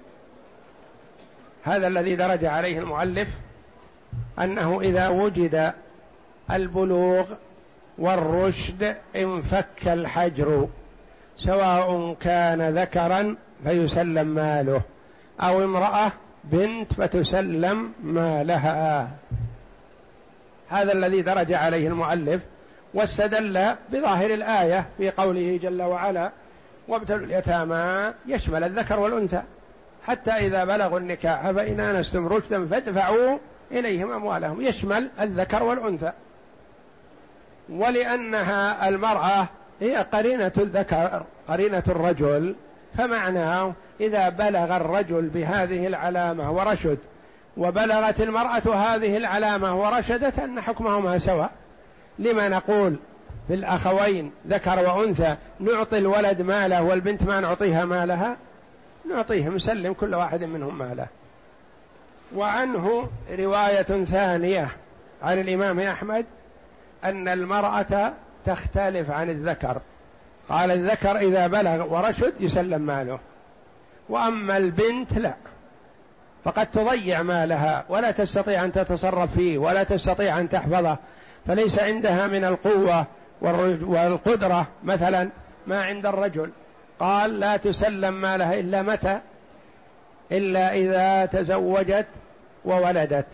هذا 1.63 1.87
الذي 1.87 2.15
درج 2.15 2.45
عليه 2.45 2.79
المؤلف 2.79 3.29
أنه 4.39 4.81
إذا 4.81 5.09
وجد 5.09 5.73
البلوغ 6.51 7.25
والرشد 7.97 8.95
انفك 9.15 9.87
الحجر 9.87 10.67
سواء 11.37 12.13
كان 12.19 12.77
ذكرا 12.77 13.35
فيسلم 13.63 14.27
ماله 14.27 14.81
أو 15.41 15.63
امرأة 15.63 16.11
بنت 16.43 16.93
فتسلم 16.93 17.93
مالها. 18.03 19.09
هذا 20.69 20.93
الذي 20.93 21.21
درج 21.21 21.53
عليه 21.53 21.87
المؤلف 21.87 22.41
واستدل 22.93 23.75
بظاهر 23.91 24.33
الآية 24.33 24.85
في 24.97 25.09
قوله 25.09 25.59
جل 25.63 25.81
وعلا 25.81 26.31
وابتلوا 26.87 27.25
اليتامى 27.25 28.13
يشمل 28.27 28.63
الذكر 28.63 28.99
والأنثى 28.99 29.41
حتى 30.07 30.31
إذا 30.31 30.65
بلغوا 30.65 30.99
النكاح 30.99 31.51
فإن 31.51 31.79
آنستم 31.79 32.27
رشدا 32.27 32.67
فادفعوا 32.67 33.37
إليهم 33.71 34.11
أموالهم 34.11 34.61
يشمل 34.61 35.09
الذكر 35.19 35.63
والأنثى. 35.63 36.11
ولأنها 37.69 38.89
المرأة 38.89 39.47
هي 39.81 39.95
قرينة 39.95 40.51
الذكر 40.57 41.23
قرينة 41.47 41.83
الرجل 41.87 42.55
فمعناه 42.97 43.73
إذا 44.01 44.29
بلغ 44.29 44.75
الرجل 44.75 45.21
بهذه 45.21 45.87
العلامة 45.87 46.51
ورشد 46.51 46.97
وبلغت 47.57 48.21
المرأة 48.21 48.75
هذه 48.75 49.17
العلامة 49.17 49.81
ورشدت 49.81 50.39
أن 50.39 50.61
حكمهما 50.61 51.17
سواء. 51.17 51.51
لما 52.19 52.49
نقول 52.49 52.95
في 53.47 53.53
الأخوين 53.53 54.31
ذكر 54.47 54.79
وأنثى 54.79 55.35
نعطي 55.59 55.97
الولد 55.97 56.41
ماله 56.41 56.83
والبنت 56.83 57.23
ما 57.23 57.39
نعطيها 57.39 57.85
مالها؟ 57.85 58.37
نعطيهم 59.09 59.55
نسلم 59.55 59.93
كل 59.93 60.15
واحد 60.15 60.43
منهم 60.43 60.77
ماله. 60.77 61.07
وعنه 62.35 63.09
رواية 63.39 64.05
ثانية 64.05 64.67
عن 65.23 65.39
الإمام 65.39 65.79
أحمد 65.79 66.25
أن 67.03 67.27
المرأة 67.27 68.13
تختلف 68.45 69.11
عن 69.11 69.29
الذكر. 69.29 69.81
قال 70.49 70.71
الذكر 70.71 71.17
إذا 71.17 71.47
بلغ 71.47 71.93
ورشد 71.93 72.33
يسلم 72.39 72.81
ماله. 72.81 73.19
وأما 74.09 74.57
البنت 74.57 75.17
لا. 75.17 75.33
فقد 76.43 76.67
تضيع 76.67 77.23
مالها 77.23 77.85
ولا 77.89 78.11
تستطيع 78.11 78.63
أن 78.63 78.71
تتصرف 78.71 79.33
فيه 79.33 79.57
ولا 79.57 79.83
تستطيع 79.83 80.39
أن 80.39 80.49
تحفظه. 80.49 80.97
فليس 81.47 81.79
عندها 81.79 82.27
من 82.27 82.45
القوة 82.45 83.05
والقدرة 83.41 84.67
مثلا 84.83 85.29
ما 85.67 85.83
عند 85.83 86.05
الرجل. 86.05 86.51
قال 86.99 87.39
لا 87.39 87.57
تسلم 87.57 88.13
مالها 88.13 88.59
إلا 88.59 88.81
متى؟ 88.81 89.19
إلا 90.31 90.73
إذا 90.73 91.25
تزوجت 91.25 92.05
وولدت. 92.65 93.27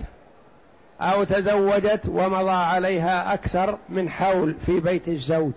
أو 1.02 1.24
تزوجت 1.24 2.02
ومضى 2.10 2.52
عليها 2.52 3.34
أكثر 3.34 3.78
من 3.90 4.10
حول 4.10 4.56
في 4.66 4.80
بيت 4.80 5.08
الزوج. 5.08 5.54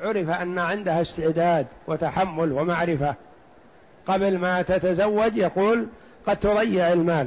عرف 0.00 0.28
أن 0.30 0.58
عندها 0.58 1.00
استعداد 1.00 1.66
وتحمل 1.86 2.52
ومعرفة. 2.52 3.14
قبل 4.06 4.38
ما 4.38 4.62
تتزوج 4.62 5.36
يقول 5.36 5.86
قد 6.26 6.36
تضيع 6.36 6.92
المال. 6.92 7.26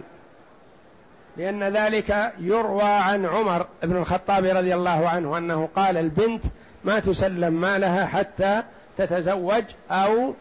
لأن 1.38 1.64
ذلك 1.64 2.34
يروى 2.40 2.84
عن 2.84 3.26
عمر 3.26 3.68
بن 3.84 3.98
الخطاب 3.98 4.46
رضي 4.46 4.74
الله 4.74 5.10
عنه 5.10 5.38
أنه 5.38 5.70
قال 5.76 5.98
البنت 5.98 6.44
ما 6.84 7.00
تسلم 7.00 7.54
مالها 7.54 8.06
حتى 8.06 8.64
تتزوج 8.98 9.64
أو 9.92 10.34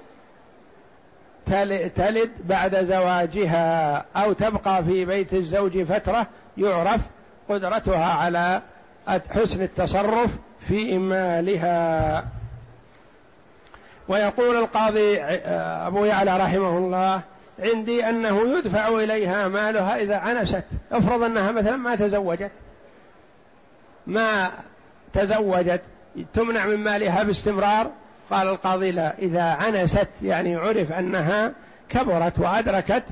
تلد 1.97 2.31
بعد 2.45 2.85
زواجها 2.85 4.05
أو 4.17 4.33
تبقى 4.33 4.85
في 4.85 5.05
بيت 5.05 5.35
الزوج 5.35 5.83
فترة 5.83 6.27
يعرف 6.59 7.01
قدرتها 7.49 8.15
على 8.15 8.63
حسن 9.31 9.63
التصرف 9.63 10.31
في 10.69 10.99
مالها 10.99 12.25
ويقول 14.09 14.57
القاضي 14.57 15.21
أبو 15.87 16.05
يعلى 16.05 16.37
رحمه 16.37 16.79
الله 16.79 17.21
عندي 17.59 18.09
أنه 18.09 18.59
يدفع 18.59 18.89
إليها 18.89 19.49
مالها 19.49 19.97
إذا 19.97 20.17
عنست. 20.17 20.65
افرض 20.93 21.23
أنها 21.23 21.53
مثلا 21.53 21.77
ما 21.77 21.97
تزوجت. 21.97 22.51
ما 24.07 24.51
تزوجت 25.13 25.83
تمنع 26.35 26.67
من 26.67 26.77
مالها 26.77 27.23
باستمرار. 27.23 27.91
قال 28.31 28.49
القاضي 28.49 28.91
لا 28.91 29.19
إذا 29.19 29.43
عنست 29.43 30.09
يعني 30.23 30.57
عرف 30.57 30.93
أنها 30.93 31.53
كبرت 31.89 32.39
وأدركت 32.39 33.05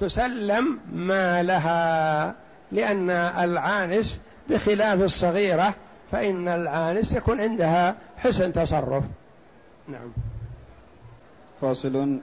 تسلم 0.00 0.80
ما 0.92 1.42
لها 1.42 2.34
لأن 2.72 3.10
العانس 3.10 4.20
بخلاف 4.50 5.00
الصغيرة 5.00 5.74
فإن 6.10 6.48
العانس 6.48 7.16
يكون 7.16 7.40
عندها 7.40 7.96
حسن 8.16 8.52
تصرف. 8.52 9.04
نعم. 9.88 10.10
فصل 11.60 12.18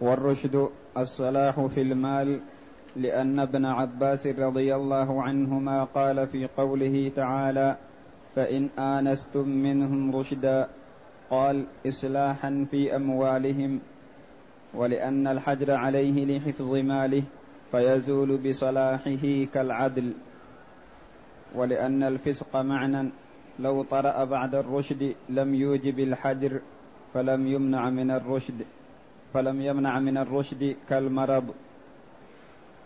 والرشد 0.00 0.68
الصلاح 0.96 1.60
في 1.60 1.82
المال 1.82 2.40
لأن 2.96 3.38
ابن 3.38 3.64
عباس 3.64 4.26
رضي 4.26 4.74
الله 4.74 5.22
عنهما 5.22 5.84
قال 5.84 6.26
في 6.26 6.48
قوله 6.56 7.12
تعالى 7.16 7.76
فإن 8.36 8.68
آنستم 8.78 9.48
منهم 9.48 10.16
رشدا 10.16 10.68
قال 11.30 11.64
إصلاحا 11.86 12.66
في 12.70 12.96
أموالهم 12.96 13.80
ولأن 14.74 15.26
الحجر 15.26 15.74
عليه 15.74 16.38
لحفظ 16.38 16.74
ماله. 16.74 17.22
فيزول 17.76 18.36
بصلاحه 18.36 19.44
كالعدل 19.54 20.12
ولأن 21.54 22.02
الفسق 22.02 22.56
معنى 22.56 23.10
لو 23.58 23.82
طرأ 23.82 24.24
بعد 24.24 24.54
الرشد 24.54 25.14
لم 25.28 25.54
يوجب 25.54 25.98
الحجر 25.98 26.60
فلم 27.14 27.46
يمنع 27.46 27.90
من 27.90 28.10
الرشد 28.10 28.64
فلم 29.34 29.62
يمنع 29.62 29.98
من 29.98 30.18
الرشد 30.18 30.76
كالمرض. 30.88 31.54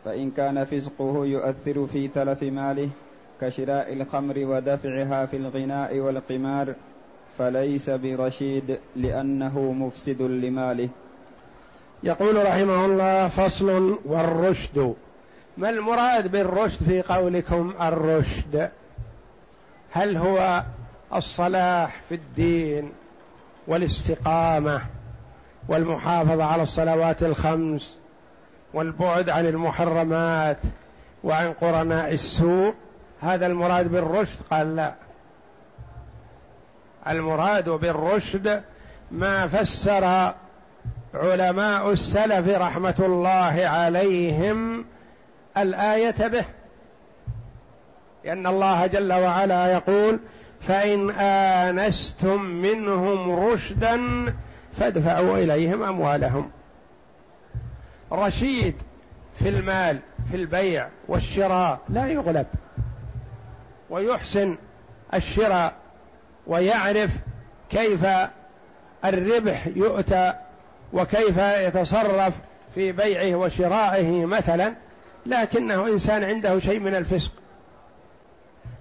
فإن 0.05 0.31
كان 0.31 0.65
فسقه 0.65 1.27
يؤثر 1.27 1.87
في 1.87 2.09
تلف 2.09 2.43
ماله 2.43 2.91
كشراء 3.41 3.93
الخمر 3.93 4.39
ودفعها 4.39 5.27
في 5.27 5.37
الغناء 5.37 5.99
والقمار 5.99 6.75
فليس 7.39 7.91
برشيد 7.91 8.79
لأنه 8.97 9.73
مفسد 9.73 10.23
لماله. 10.23 10.89
يقول 12.03 12.47
رحمه 12.47 12.85
الله 12.85 13.29
فصل 13.29 13.99
والرشد. 14.05 14.95
ما 15.57 15.71
المراد 15.71 16.31
بالرشد 16.31 16.85
في 16.85 17.03
قولكم 17.03 17.75
الرشد؟ 17.81 18.71
هل 19.93 20.17
هو 20.17 20.63
الصلاح 21.15 22.01
في 22.09 22.15
الدين 22.15 22.93
والاستقامة 23.67 24.83
والمحافظة 25.69 26.45
على 26.45 26.63
الصلوات 26.63 27.23
الخمس 27.23 27.97
والبعد 28.75 29.29
عن 29.29 29.47
المحرمات 29.47 30.59
وعن 31.25 31.53
قرناء 31.53 32.13
السوء؟ 32.13 32.75
هذا 33.21 33.47
المراد 33.47 33.89
بالرشد؟ 33.89 34.39
قال 34.51 34.77
لا. 34.77 34.95
المراد 37.09 37.69
بالرشد 37.69 38.63
ما 39.11 39.47
فسر 39.47 40.35
علماء 41.15 41.91
السلف 41.93 42.49
رحمة 42.49 42.95
الله 42.99 43.67
عليهم 43.67 44.85
الآية 45.57 46.29
به. 46.29 46.45
لأن 48.25 48.47
الله 48.47 48.87
جل 48.87 49.13
وعلا 49.13 49.67
يقول 49.73 50.21
فإن 50.61 51.11
آنستم 51.11 52.43
منهم 52.43 53.31
رشدا 53.31 54.01
فادفعوا 54.79 55.39
إليهم 55.39 55.83
أموالهم. 55.83 56.51
رشيد 58.13 58.75
في 59.39 59.49
المال 59.49 59.99
في 60.31 60.37
البيع 60.37 60.89
والشراء 61.09 61.81
لا 61.89 62.07
يغلب. 62.07 62.47
ويحسن 63.91 64.57
الشراء 65.15 65.75
ويعرف 66.47 67.17
كيف 67.71 68.07
الربح 69.05 69.67
يؤتى 69.67 70.35
وكيف 70.93 71.37
يتصرف 71.39 72.35
في 72.75 72.93
بيعه 72.93 73.35
وشرائه 73.35 74.25
مثلا 74.25 74.75
لكنه 75.27 75.87
إنسان 75.87 76.25
عنده 76.25 76.59
شيء 76.59 76.81
من 76.81 76.95
الفسق. 76.95 77.33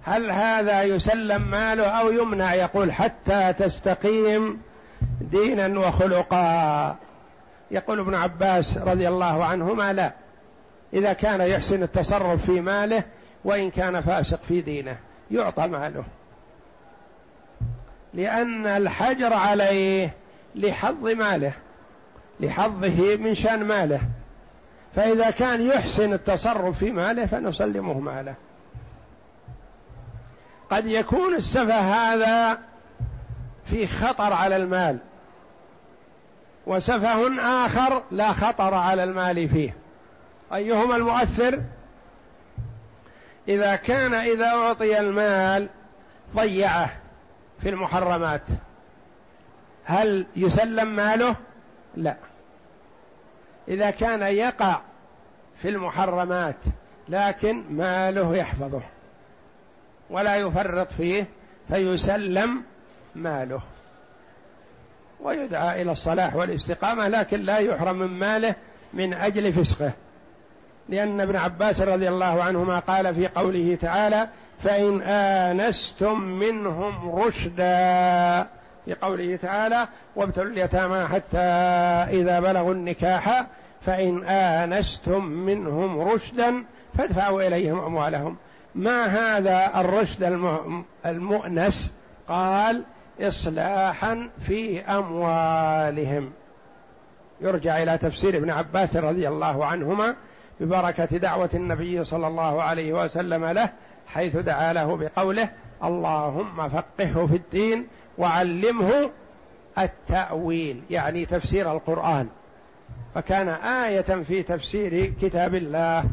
هل 0.02 0.30
هذا 0.30 0.82
يسلم 0.82 1.42
ماله 1.42 1.86
أو 1.86 2.12
يمنع؟ 2.12 2.54
يقول 2.54 2.92
حتى 2.92 3.52
تستقيم 3.52 4.60
دينا 5.20 5.80
وخلقا. 5.80 6.96
يقول 7.70 7.98
ابن 8.00 8.14
عباس 8.14 8.78
رضي 8.78 9.08
الله 9.08 9.44
عنهما 9.44 9.92
لا. 9.92 10.12
إذا 10.92 11.12
كان 11.12 11.40
يحسن 11.40 11.82
التصرف 11.82 12.46
في 12.46 12.60
ماله 12.60 13.02
وإن 13.44 13.70
كان 13.70 14.00
فاسق 14.00 14.42
في 14.42 14.60
دينه 14.60 14.96
يعطى 15.30 15.66
ماله. 15.66 16.04
لأن 18.14 18.66
الحجر 18.66 19.32
عليه 19.32 20.14
لحظ 20.54 21.08
ماله. 21.08 21.52
لحظه 22.40 23.16
من 23.16 23.34
شان 23.34 23.64
ماله. 23.64 24.00
فإذا 24.96 25.30
كان 25.30 25.62
يحسن 25.62 26.12
التصرف 26.12 26.78
في 26.78 26.90
ماله 26.90 27.26
فنسلمه 27.26 28.00
ماله. 28.00 28.34
قد 30.70 30.86
يكون 30.86 31.34
السفه 31.34 31.80
هذا 31.80 32.58
في 33.64 33.86
خطر 33.86 34.32
على 34.32 34.56
المال. 34.56 34.98
وسفه 36.66 37.40
آخر 37.66 38.02
لا 38.10 38.32
خطر 38.32 38.74
على 38.74 39.04
المال 39.04 39.48
فيه. 39.48 39.76
أيهما 40.54 40.96
المؤثر؟ 40.96 41.60
إذا 43.48 43.76
كان 43.76 44.14
إذا 44.14 44.46
أعطي 44.46 45.00
المال 45.00 45.68
ضيعه 46.36 46.90
في 47.62 47.68
المحرمات. 47.68 48.42
هل 49.84 50.26
يسلم 50.36 50.96
ماله؟ 50.96 51.36
لا. 51.96 52.16
إذا 53.70 53.90
كان 53.90 54.22
يقع 54.22 54.80
في 55.56 55.68
المحرمات 55.68 56.56
لكن 57.08 57.64
ماله 57.70 58.36
يحفظه 58.36 58.82
ولا 60.10 60.36
يفرط 60.36 60.92
فيه 60.92 61.26
فيسلم 61.68 62.62
ماله 63.14 63.60
ويدعى 65.20 65.82
إلى 65.82 65.92
الصلاح 65.92 66.36
والاستقامة 66.36 67.08
لكن 67.08 67.40
لا 67.40 67.58
يحرم 67.58 67.98
من 67.98 68.06
ماله 68.06 68.54
من 68.92 69.14
أجل 69.14 69.52
فسقه. 69.52 69.92
لأن 70.88 71.20
ابن 71.20 71.36
عباس 71.36 71.80
رضي 71.80 72.08
الله 72.08 72.42
عنهما 72.42 72.78
قال 72.78 73.14
في 73.14 73.28
قوله 73.28 73.78
تعالى 73.80 74.28
فإن 74.60 75.02
آنستم 75.02 76.20
منهم 76.20 77.14
رشدا 77.14 78.46
في 78.90 78.96
قوله 78.96 79.36
تعالى 79.36 79.88
وابتلوا 80.16 80.52
اليتامى 80.52 81.08
حتى 81.08 81.38
إذا 82.18 82.40
بلغوا 82.40 82.74
النكاح 82.74 83.46
فإن 83.80 84.24
آنستم 84.24 85.24
منهم 85.24 86.00
رشدا 86.00 86.64
فادفعوا 86.98 87.42
إليهم 87.42 87.84
أموالهم. 87.84 88.36
ما 88.74 89.06
هذا 89.06 89.80
الرشد 89.80 90.22
المؤنس؟ 91.06 91.94
قال 92.28 92.82
إصلاحا 93.20 94.30
في 94.38 94.80
أموالهم. 94.80 96.32
يرجع 97.40 97.82
إلى 97.82 97.98
تفسير 97.98 98.36
ابن 98.36 98.50
عباس 98.50 98.96
رضي 98.96 99.28
الله 99.28 99.64
عنهما 99.66 100.14
ببركة 100.60 101.16
دعوة 101.16 101.50
النبي 101.54 102.04
صلى 102.04 102.26
الله 102.26 102.62
عليه 102.62 102.92
وسلم 102.92 103.44
له 103.44 103.70
حيث 104.06 104.36
دعا 104.36 104.72
له 104.72 104.96
بقوله 104.96 105.50
اللهم 105.84 106.68
فقهه 106.68 107.26
في 107.26 107.36
الدين 107.36 107.86
وعلمه 108.20 109.10
التأويل 109.78 110.82
يعني 110.90 111.26
تفسير 111.26 111.72
القرآن. 111.72 112.28
فكان 113.14 113.48
آية 113.48 114.22
في 114.22 114.42
تفسير 114.42 115.14
كتاب 115.22 115.54
الله 115.54 116.04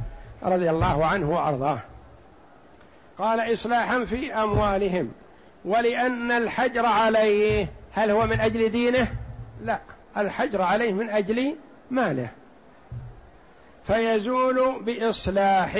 رضي 0.43 0.69
الله 0.69 1.05
عنه 1.05 1.29
وأرضاه. 1.29 1.79
قال 3.17 3.53
إصلاحا 3.53 4.05
في 4.05 4.33
أموالهم. 4.33 5.11
ولأن 5.65 6.31
الحجر 6.31 6.85
عليه 6.85 7.67
هل 7.93 8.11
هو 8.11 8.27
من 8.27 8.39
أجل 8.39 8.69
دينه؟ 8.69 9.07
لا 9.63 9.79
الحجر 10.17 10.61
عليه 10.61 10.93
من 10.93 11.09
أجل 11.09 11.55
ماله. 11.91 12.29
فيزول 13.83 14.83
بإصلاحه. 14.83 15.79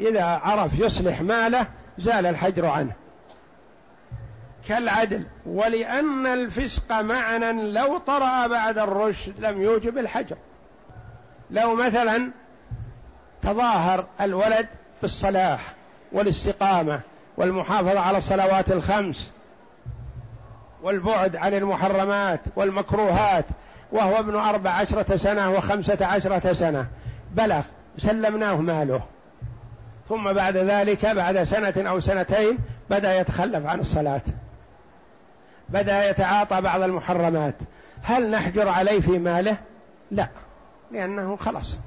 إذا 0.00 0.24
عرف 0.24 0.78
يصلح 0.78 1.22
ماله 1.22 1.66
زال 1.98 2.26
الحجر 2.26 2.66
عنه. 2.66 2.92
كالعدل 4.68 5.26
ولأن 5.46 6.26
الفسق 6.26 7.00
معنى 7.00 7.72
لو 7.72 7.98
طرأ 7.98 8.46
بعد 8.46 8.78
الرشد 8.78 9.40
لم 9.40 9.62
يوجب 9.62 9.98
الحجر. 9.98 10.36
لو 11.50 11.74
مثلا 11.74 12.30
تظاهر 13.42 14.06
الولد 14.20 14.66
بالصلاح 15.02 15.74
والاستقامة 16.12 17.00
والمحافظة 17.36 18.00
على 18.00 18.18
الصلوات 18.18 18.72
الخمس 18.72 19.32
والبعد 20.82 21.36
عن 21.36 21.54
المحرمات 21.54 22.40
والمكروهات 22.56 23.44
وهو 23.92 24.18
ابن 24.18 24.36
أربع 24.36 24.70
عشرة 24.70 25.16
سنة 25.16 25.50
وخمسة 25.50 26.06
عشرة 26.06 26.52
سنة 26.52 26.86
بلغ 27.32 27.62
سلمناه 27.98 28.56
ماله. 28.56 29.00
ثم 30.08 30.32
بعد 30.32 30.56
ذلك 30.56 31.06
بعد 31.06 31.42
سنة 31.42 31.90
أو 31.90 32.00
سنتين 32.00 32.58
بدأ 32.90 33.20
يتخلف 33.20 33.66
عن 33.66 33.80
الصلاة. 33.80 34.20
بدأ 35.68 36.10
يتعاطى 36.10 36.60
بعض 36.60 36.82
المحرمات. 36.82 37.54
هل 38.02 38.30
نحجر 38.30 38.68
عليه 38.68 39.00
في 39.00 39.18
ماله؟ 39.18 39.56
لا 40.10 40.28
لأنه 40.92 41.36
خلاص 41.36 41.78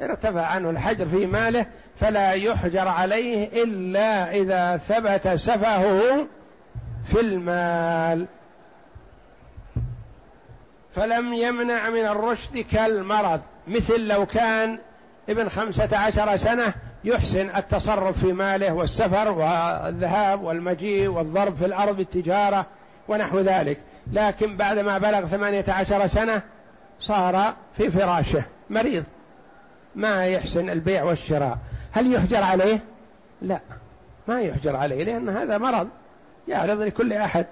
ارتفع 0.00 0.46
عنه 0.46 0.70
الحجر 0.70 1.06
في 1.06 1.26
ماله 1.26 1.66
فلا 2.00 2.32
يحجر 2.32 2.88
عليه 2.88 3.62
إلا 3.64 4.30
إذا 4.36 4.76
ثبت 4.76 5.28
سفهه 5.28 6.26
في 7.04 7.20
المال. 7.20 8.26
فلم 10.92 11.34
يمنع 11.34 11.88
من 11.90 12.06
الرشد 12.06 12.58
كالمرض 12.58 13.40
مثل 13.68 14.00
لو 14.00 14.26
كان 14.26 14.78
ابن 15.28 15.48
خمسة 15.48 15.96
عشر 15.96 16.36
سنة 16.36 16.74
يحسن 17.04 17.50
التصرف 17.56 18.18
في 18.18 18.32
ماله 18.32 18.72
والسفر 18.72 19.32
والذهاب 19.32 20.42
والمجيء 20.42 21.08
والضرب 21.08 21.56
في 21.56 21.64
الأرض 21.64 21.96
بالتجارة 21.96 22.66
ونحو 23.10 23.40
ذلك. 23.40 23.78
لكن 24.12 24.56
بعدما 24.56 24.98
بلغ 24.98 25.26
ثمانية 25.26 25.64
عشر 25.68 26.06
سنة 26.06 26.42
صار 27.00 27.54
في 27.76 27.90
فراشه 27.90 28.44
مريض. 28.70 29.04
ما 29.94 30.26
يحسن 30.26 30.70
البيع 30.70 31.04
والشراء. 31.04 31.58
هل 31.92 32.14
يحجر 32.14 32.42
عليه؟ 32.42 32.80
لا. 33.42 33.60
ما 34.28 34.40
يحجر 34.40 34.76
عليه 34.76 35.04
لأن 35.04 35.28
هذا 35.28 35.58
مرض 35.58 35.88
يعرض 36.48 36.80
لكل 36.80 37.12
أحد. 37.12 37.46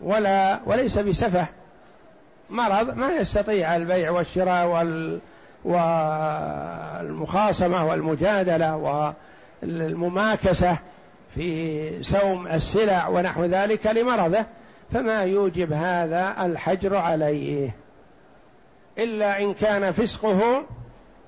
ولا 0.00 0.60
وليس 0.66 0.98
بسفه. 0.98 1.46
مرض 2.50 2.94
ما 2.96 3.12
يستطيع 3.12 3.76
البيع 3.76 4.10
والشراء 4.10 4.66
وال 4.66 5.20
والمخاصمة 7.04 7.86
والمجادلة 7.86 8.76
والمماكسة. 9.62 10.78
في 11.34 12.02
سوم 12.02 12.46
السلع 12.46 13.08
ونحو 13.08 13.44
ذلك 13.44 13.86
لمرضه 13.86 14.44
فما 14.92 15.22
يوجب 15.22 15.72
هذا 15.72 16.36
الحجر 16.46 16.96
عليه. 16.96 17.76
إلا 18.98 19.42
إن 19.42 19.54
كان 19.54 19.92
فسقه 19.92 20.64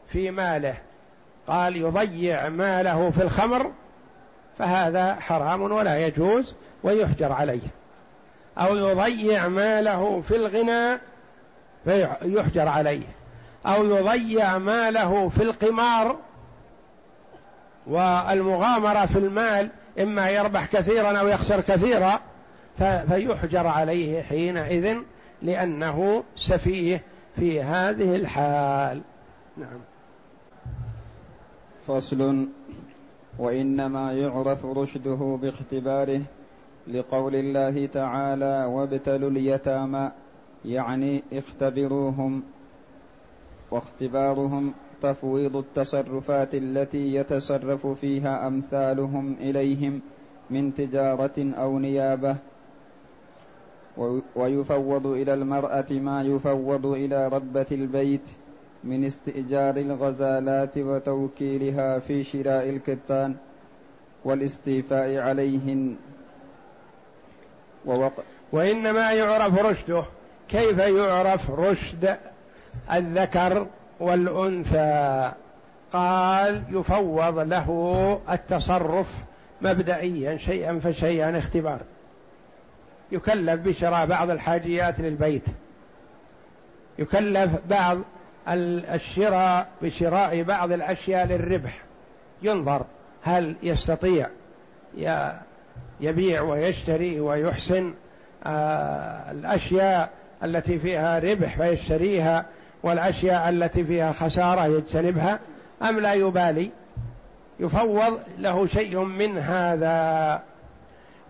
في 0.09 0.31
ماله. 0.31 0.75
قال 1.47 1.77
يضيع 1.77 2.49
ماله 2.49 3.11
في 3.11 3.23
الخمر 3.23 3.73
فهذا 4.59 5.15
حرام 5.15 5.63
ولا 5.63 6.07
يجوز 6.07 6.55
ويحجر 6.83 7.33
عليه. 7.33 7.69
أو 8.59 8.77
يضيع 8.77 9.49
ماله 9.49 10.21
في 10.21 10.37
الغنى 10.37 10.99
فيحجر 11.85 12.69
عليه. 12.69 13.07
أو 13.67 13.85
يضيع 13.85 14.59
ماله 14.59 15.29
في 15.29 15.43
القمار 15.43 16.17
والمغامرة 17.87 19.07
في 19.07 19.19
المال 19.19 19.71
إما 20.01 20.31
يربح 20.31 20.67
كثيرا 20.67 21.19
أو 21.19 21.29
يخسر 21.29 21.61
كثيرا 21.61 22.21
فيحجر 22.79 23.67
عليه 23.67 24.23
حينئذ 24.23 24.97
لأنه 25.43 26.25
سفيه 26.37 27.03
في 27.37 27.63
هذه 27.63 28.17
الحال. 28.17 29.01
نعم. 29.57 29.81
فصل 31.87 32.49
وإنما 33.39 34.13
يعرف 34.13 34.67
رشده 34.67 35.39
باختباره 35.43 36.23
لقول 36.89 37.35
الله 37.35 37.87
تعالى 37.87 38.65
وابتلوا 38.65 39.31
اليتامى 39.31 40.11
يعني 40.65 41.23
اختبروهم 41.33 42.43
واختبارهم 43.71 44.75
تفويض 45.03 45.57
التصرفات 45.57 46.55
التي 46.55 47.15
يتصرف 47.15 47.87
فيها 47.87 48.47
أمثالهم 48.47 49.37
إليهم 49.41 50.01
من 50.51 50.75
تجارة 50.75 51.55
أو 51.59 51.79
نيابة. 51.79 52.37
ويفوض 54.37 55.07
إلى 55.07 55.35
المرأة 55.35 55.87
ما 55.91 56.23
يفوض 56.23 56.87
إلى 56.87 57.29
ربة 57.29 57.67
البيت 57.73 58.29
من 58.85 59.05
استئجار 59.05 59.77
الغزالات 59.77 60.79
وتوكيلها 60.79 61.99
في 61.99 62.25
شراء 62.25 62.69
الكتان 62.69 63.37
والاستيفاء 64.25 65.17
عليهن. 65.19 65.97
ووق... 67.87 68.13
وإنما 68.53 69.13
يعرف 69.13 69.59
رشده. 69.59 70.05
كيف 70.49 70.79
يعرف 70.79 71.51
رشد 71.51 72.17
الذكر؟ 72.93 73.67
والأنثى. 74.01 75.33
قال 75.93 76.63
يفوض 76.71 77.39
له 77.39 78.21
التصرف 78.31 79.15
مبدئيا 79.63 80.37
شيئا 80.37 80.79
فشيئا 80.79 81.39
اختبار. 81.39 81.81
يكلف 83.13 83.61
بشراء 83.61 84.07
بعض 84.07 84.31
الحاجيات 84.31 85.01
للبيت. 85.01 85.45
يكلف 86.99 87.51
بعض 87.71 87.99
الشراء 88.49 89.69
بشراء 89.83 90.43
بعض 90.43 90.73
الأشياء 90.73 91.27
للربح. 91.27 91.83
ينظر 92.43 92.85
هل 93.23 93.57
يستطيع 93.63 94.29
يبيع 96.01 96.43
ويشتري 96.43 97.21
ويحسن 97.21 97.95
آه، 98.47 99.31
الأشياء 99.31 100.11
التي 100.45 100.79
فيها 100.79 101.19
ربح 101.19 101.57
فيشتريها. 101.57 102.47
والأشياء 102.83 103.49
التي 103.49 103.85
فيها 103.85 104.13
خسارة 104.13 104.67
يجتنبها 104.67 105.39
أم 105.83 106.01
لا 106.01 106.13
يبالي؟ 106.13 106.71
يفوض 107.61 108.21
له 108.39 108.67
شيء 108.67 108.99
من 108.99 109.39
هذا. 109.39 110.43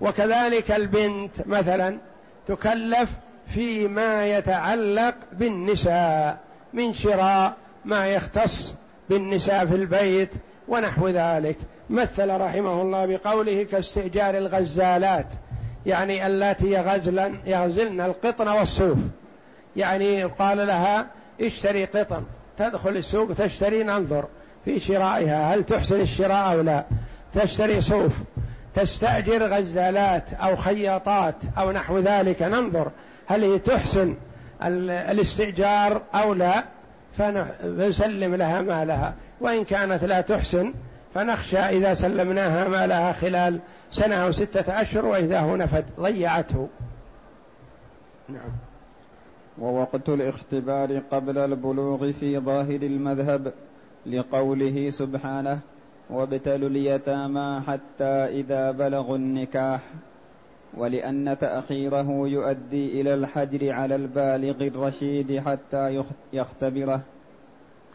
وكذلك 0.01 0.71
البنت 0.73 1.47
مثلا 1.47 1.99
تكلف 2.47 3.11
فيما 3.47 4.27
يتعلق 4.27 5.15
بالنساء 5.33 6.39
من 6.73 6.93
شراء 6.93 7.55
ما 7.85 8.07
يختص 8.07 8.75
بالنساء 9.11 9.67
في 9.67 9.75
البيت 9.75 10.31
ونحو 10.69 11.09
ذلك. 11.09 11.57
مثل 11.91 12.41
رحمه 12.41 12.83
الله 12.83 13.07
بقوله 13.07 13.63
كاستئجار 13.63 14.39
الغزالات 14.39 15.27
يعني 15.87 16.27
اللاتي 16.27 16.71
يغزلن 16.71 17.35
يغزلن 17.47 18.01
القطن 18.01 18.49
والصوف 18.49 18.99
يعني 19.77 20.25
قال 20.25 20.67
لها 20.67 21.07
اشتري 21.41 21.85
قطن 21.85 22.23
تدخل 22.59 22.97
السوق 22.97 23.35
تشتري 23.35 23.83
ننظر 23.83 24.25
في 24.65 24.81
شرائها 24.81 25.55
هل 25.55 25.65
تحسن 25.65 26.01
الشراء 26.01 26.53
أو 26.53 26.61
لا؟ 26.61 26.85
تشتري 27.35 27.81
صوف 27.81 28.13
تستأجر 28.75 29.43
غزالات 29.43 30.33
أو 30.33 30.57
خياطات 30.57 31.35
أو 31.59 31.73
نحو 31.73 31.99
ذلك 31.99 32.43
ننظر 32.43 32.91
هل 33.27 33.45
هي 33.45 33.59
تحسن 33.59 34.15
الاستئجار 34.63 36.03
أو 36.15 36.35
لا؟ 36.35 36.65
فنسلم 37.19 38.35
لها 38.35 38.63
مالها 38.63 39.15
وإن 39.41 39.65
كانت 39.65 40.05
لا 40.05 40.21
تحسن 40.21 40.75
فنخشى 41.15 41.59
إذا 41.59 41.95
سلمناها 41.95 42.69
مالها 42.69 43.13
خلال 43.13 43.61
سنة 43.93 44.15
أو 44.15 44.33
ستة 44.33 44.81
أشهر 44.81 45.07
وإذا 45.07 45.41
هو 45.41 45.57
نفد 45.57 45.85
ضيعته. 46.01 46.69
نعم. 48.29 48.51
ووقت 49.59 50.09
الاختبار 50.09 50.99
قبل 51.11 51.39
البلوغ 51.39 52.13
في 52.13 52.39
ظاهر 52.39 52.83
المذهب 52.83 53.53
لقوله 54.07 54.91
سبحانه 54.91 55.59
وابتلوا 56.11 56.69
اليتامى 56.69 57.63
حتى 57.67 58.05
إذا 58.05 58.71
بلغوا 58.71 59.17
النكاح 59.17 59.81
ولأن 60.77 61.37
تأخيره 61.41 62.29
يؤدي 62.29 63.01
إلى 63.01 63.15
الحجر 63.15 63.73
على 63.73 63.95
البالغ 63.95 64.67
الرشيد 64.67 65.43
حتى 65.47 66.03
يختبره. 66.33 67.01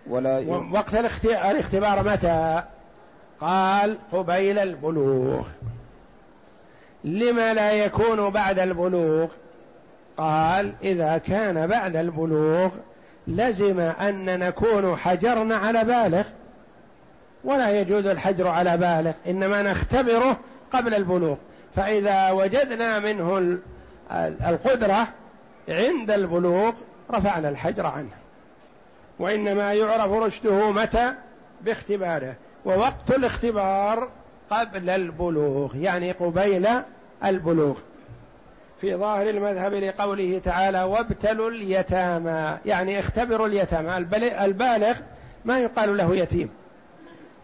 ولا 0.09 0.39
وقت 0.73 0.95
الاختبار 1.25 2.03
متى؟ 2.11 2.63
قال 3.39 3.97
قبيل 4.11 4.59
البلوغ. 4.59 5.47
لما 7.03 7.53
لا 7.53 7.71
يكون 7.71 8.29
بعد 8.29 8.59
البلوغ؟ 8.59 9.27
قال 10.17 10.73
إذا 10.83 11.17
كان 11.17 11.67
بعد 11.67 11.95
البلوغ 11.95 12.69
لزم 13.27 13.79
أن 13.79 14.39
نكون 14.39 14.95
حجرنا 14.95 15.55
على 15.55 15.83
بالغ 15.83 16.23
ولا 17.43 17.81
يجوز 17.81 18.05
الحجر 18.05 18.47
على 18.47 18.77
بالغ 18.77 19.11
إنما 19.27 19.61
نختبره 19.61 20.37
قبل 20.71 20.95
البلوغ. 20.95 21.35
فإذا 21.75 22.31
وجدنا 22.31 22.99
منه 22.99 23.57
القدرة 24.47 25.07
عند 25.69 26.11
البلوغ 26.11 26.73
رفعنا 27.11 27.49
الحجر 27.49 27.85
عنه. 27.85 28.13
وإنما 29.19 29.73
يعرف 29.73 30.11
رشده 30.11 30.71
متى؟ 30.71 31.13
باختباره. 31.61 32.35
ووقت 32.65 33.11
الاختبار 33.11 34.09
قبل 34.49 34.89
البلوغ 34.89 35.75
يعني 35.75 36.11
قبيل 36.11 36.67
البلوغ. 37.25 37.77
في 38.81 38.95
ظاهر 38.95 39.29
المذهب 39.29 39.73
لقوله 39.73 40.41
تعالى 40.43 40.83
وابتلوا 40.83 41.49
اليتامى 41.49 42.57
يعني 42.65 42.99
اختبروا 42.99 43.47
اليتامى. 43.47 43.97
البالغ 44.45 44.97
ما 45.45 45.59
يقال 45.59 45.97
له 45.97 46.15
يتيم. 46.15 46.49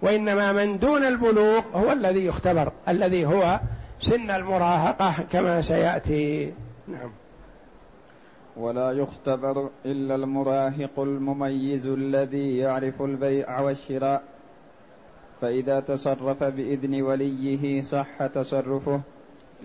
وإنما 0.01 0.51
من 0.51 0.79
دون 0.79 1.05
البلوغ 1.05 1.61
هو 1.73 1.91
الذي 1.91 2.25
يختبر 2.25 2.71
الذي 2.87 3.25
هو 3.25 3.59
سن 3.99 4.31
المراهقة 4.31 5.13
كما 5.31 5.61
سيأتي. 5.61 6.53
نعم. 6.87 7.11
ولا 8.57 8.91
يختبر 8.91 9.69
إلا 9.85 10.15
المراهق 10.15 10.99
المميز 10.99 11.87
الذي 11.87 12.57
يعرف 12.57 13.01
البيع 13.01 13.59
والشراء 13.59 14.23
فإذا 15.41 15.79
تصرف 15.79 16.43
بإذن 16.43 17.01
وليه 17.01 17.81
صح 17.81 18.25
تصرفه. 18.27 19.01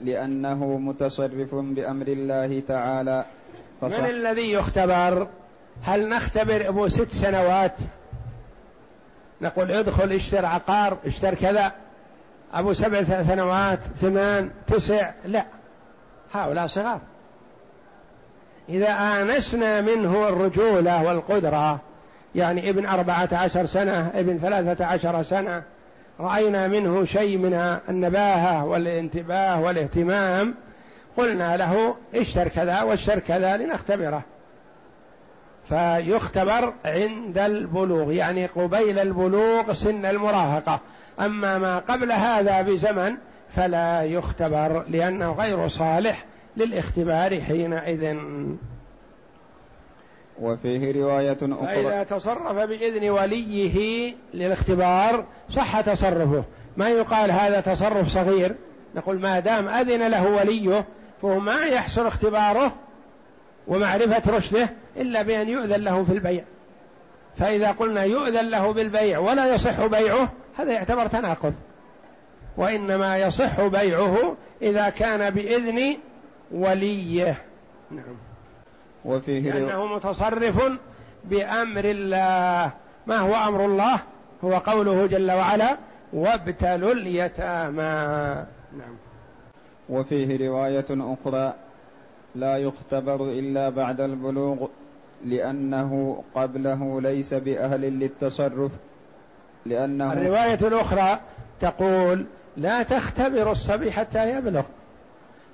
لأنه 0.02 0.78
متصرف 0.78 1.54
بأمر 1.54 2.06
الله 2.08 2.62
تعالى. 2.68 3.24
فصح 3.80 4.00
من 4.00 4.10
الذي 4.10 4.52
يختبر؟ 4.52 5.28
هل 5.82 6.08
نختبر 6.08 6.68
أبو 6.68 6.88
ست 6.88 7.12
سنوات؟ 7.12 7.74
نقول 9.40 9.72
ادخل 9.72 10.12
اشتر 10.12 10.44
عقار 10.44 10.98
اشتر 11.06 11.34
كذا. 11.34 11.72
أبو 12.54 12.72
سبع 12.72 13.02
سنوات 13.02 13.78
ثمان 13.96 14.50
تسع 14.66 15.10
لا. 15.24 15.44
هؤلاء 16.32 16.66
صغار. 16.66 17.00
إذا 18.68 18.90
آنسنا 18.90 19.80
منه 19.80 20.28
الرجولة 20.28 21.04
والقدرة 21.04 21.80
يعني 22.34 22.70
ابن 22.70 22.86
أربعة 22.86 23.28
عشر 23.32 23.66
سنة 23.66 24.10
ابن 24.14 24.38
ثلاثة 24.38 24.84
عشر 24.84 25.22
سنة 25.22 25.62
رأينا 26.20 26.68
منه 26.68 27.04
شيء 27.04 27.38
من 27.38 27.78
النباهة 27.88 28.64
والانتباه 28.64 29.60
والاهتمام 29.60 30.54
قلنا 31.16 31.56
له 31.56 31.96
اشتر 32.14 32.48
كذا 32.48 32.82
واشتر 32.82 33.18
كذا 33.18 33.56
لنختبره. 33.56 34.22
فيختبر 35.68 36.72
عند 36.84 37.38
البلوغ 37.38 38.12
يعني 38.12 38.46
قبيل 38.46 38.98
البلوغ 38.98 39.72
سن 39.72 40.06
المراهقة. 40.06 40.80
أما 41.20 41.58
ما 41.58 41.78
قبل 41.78 42.12
هذا 42.12 42.62
بزمن 42.62 43.14
فلا 43.56 44.02
يختبر 44.02 44.84
لأنه 44.88 45.32
غير 45.32 45.68
صالح 45.68 46.24
للاختبار 46.56 47.40
حينئذ. 47.40 48.16
وفيه 50.42 51.02
رواية 51.02 51.38
أخرى. 51.42 51.66
فإذا 51.66 52.02
تصرف 52.02 52.56
بإذن 52.56 53.10
وليه 53.10 54.14
للاختبار 54.34 55.24
صح 55.50 55.80
تصرفه. 55.80 56.44
ما 56.76 56.88
يقال 56.88 57.30
هذا 57.30 57.60
تصرف 57.60 58.08
صغير. 58.08 58.54
نقول 58.94 59.20
ما 59.20 59.40
دام 59.40 59.68
أذن 59.68 60.08
له 60.08 60.26
وليه 60.26 60.84
فهو 61.22 61.38
ما 61.38 61.64
يحصل 61.64 62.06
اختباره 62.06 62.74
ومعرفة 63.68 64.36
رشده 64.36 64.70
إلا 64.96 65.22
بأن 65.22 65.48
يؤذن 65.48 65.80
له 65.80 66.04
في 66.04 66.12
البيع. 66.12 66.44
فإذا 67.38 67.70
قلنا 67.70 68.04
يؤذن 68.04 68.50
له 68.50 68.72
بالبيع 68.72 69.18
ولا 69.18 69.54
يصح 69.54 69.86
بيعه 69.86 70.32
هذا 70.56 70.72
يعتبر 70.72 71.06
تناقض. 71.06 71.54
وإنما 72.56 73.18
يصح 73.18 73.66
بيعه 73.66 74.36
إذا 74.62 74.88
كان 74.88 75.30
بإذن 75.30 75.96
وليه. 76.52 77.42
نعم. 77.90 78.31
وفيه 79.04 79.52
لأنه 79.52 79.86
متصرف 79.86 80.62
بأمر 81.24 81.84
الله. 81.84 82.72
ما 83.06 83.18
هو 83.18 83.34
أمر 83.48 83.64
الله؟ 83.64 84.00
هو 84.44 84.52
قوله 84.52 85.06
جل 85.06 85.32
وعلا 85.32 85.76
وابتلوا 86.12 86.92
اليتامى. 86.92 88.44
نعم. 88.78 88.96
وفيه 89.88 90.48
رواية 90.48 90.86
أخرى 90.90 91.54
لا 92.34 92.56
يختبر 92.56 93.24
إلا 93.24 93.68
بعد 93.68 94.00
البلوغ 94.00 94.66
لأنه 95.24 96.22
قبله 96.34 97.00
ليس 97.00 97.34
بأهل 97.34 97.80
للتصرف 97.80 98.72
لأنه 99.66 100.12
الرواية 100.12 100.58
الأخرى 100.68 101.20
تقول 101.60 102.26
لا 102.56 102.82
تختبر 102.82 103.50
الصبي 103.50 103.92
حتى 103.92 104.30
يبلغ. 104.30 104.62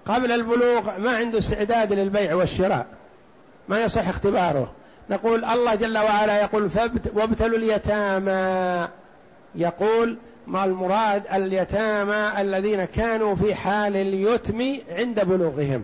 قبل 0.07 0.33
البلوغ 0.33 0.99
ما 0.99 1.17
عنده 1.17 1.39
استعداد 1.39 1.93
للبيع 1.93 2.35
والشراء. 2.35 2.87
ما 3.69 3.83
يصح 3.83 4.09
اختباره. 4.09 4.73
نقول 5.11 5.45
الله 5.45 5.75
جل 5.75 5.99
وعلا 5.99 6.41
يقول 6.41 6.71
وابتلوا 7.15 7.59
اليتامى. 7.59 8.89
يقول 9.55 10.19
ما 10.47 10.65
المراد 10.65 11.23
اليتامى 11.35 12.41
الذين 12.41 12.85
كانوا 12.85 13.35
في 13.35 13.55
حال 13.55 13.97
اليتم 13.97 14.77
عند 14.91 15.25
بلوغهم. 15.25 15.83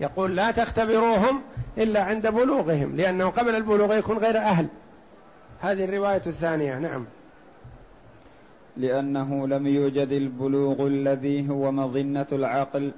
يقول 0.00 0.36
لا 0.36 0.50
تختبروهم 0.50 1.42
إلا 1.78 2.02
عند 2.02 2.26
بلوغهم 2.26 2.96
لأنه 2.96 3.28
قبل 3.28 3.56
البلوغ 3.56 3.94
يكون 3.94 4.18
غير 4.18 4.36
أهل. 4.36 4.66
هذه 5.60 5.84
الرواية 5.84 6.22
الثانية 6.26 6.78
نعم. 6.78 7.04
لأنه 8.76 9.46
لم 9.46 9.66
يوجد 9.66 10.12
البلوغ 10.12 10.86
الذي 10.86 11.48
هو 11.50 11.72
مظنة 11.72 12.26
العقل. 12.32 12.92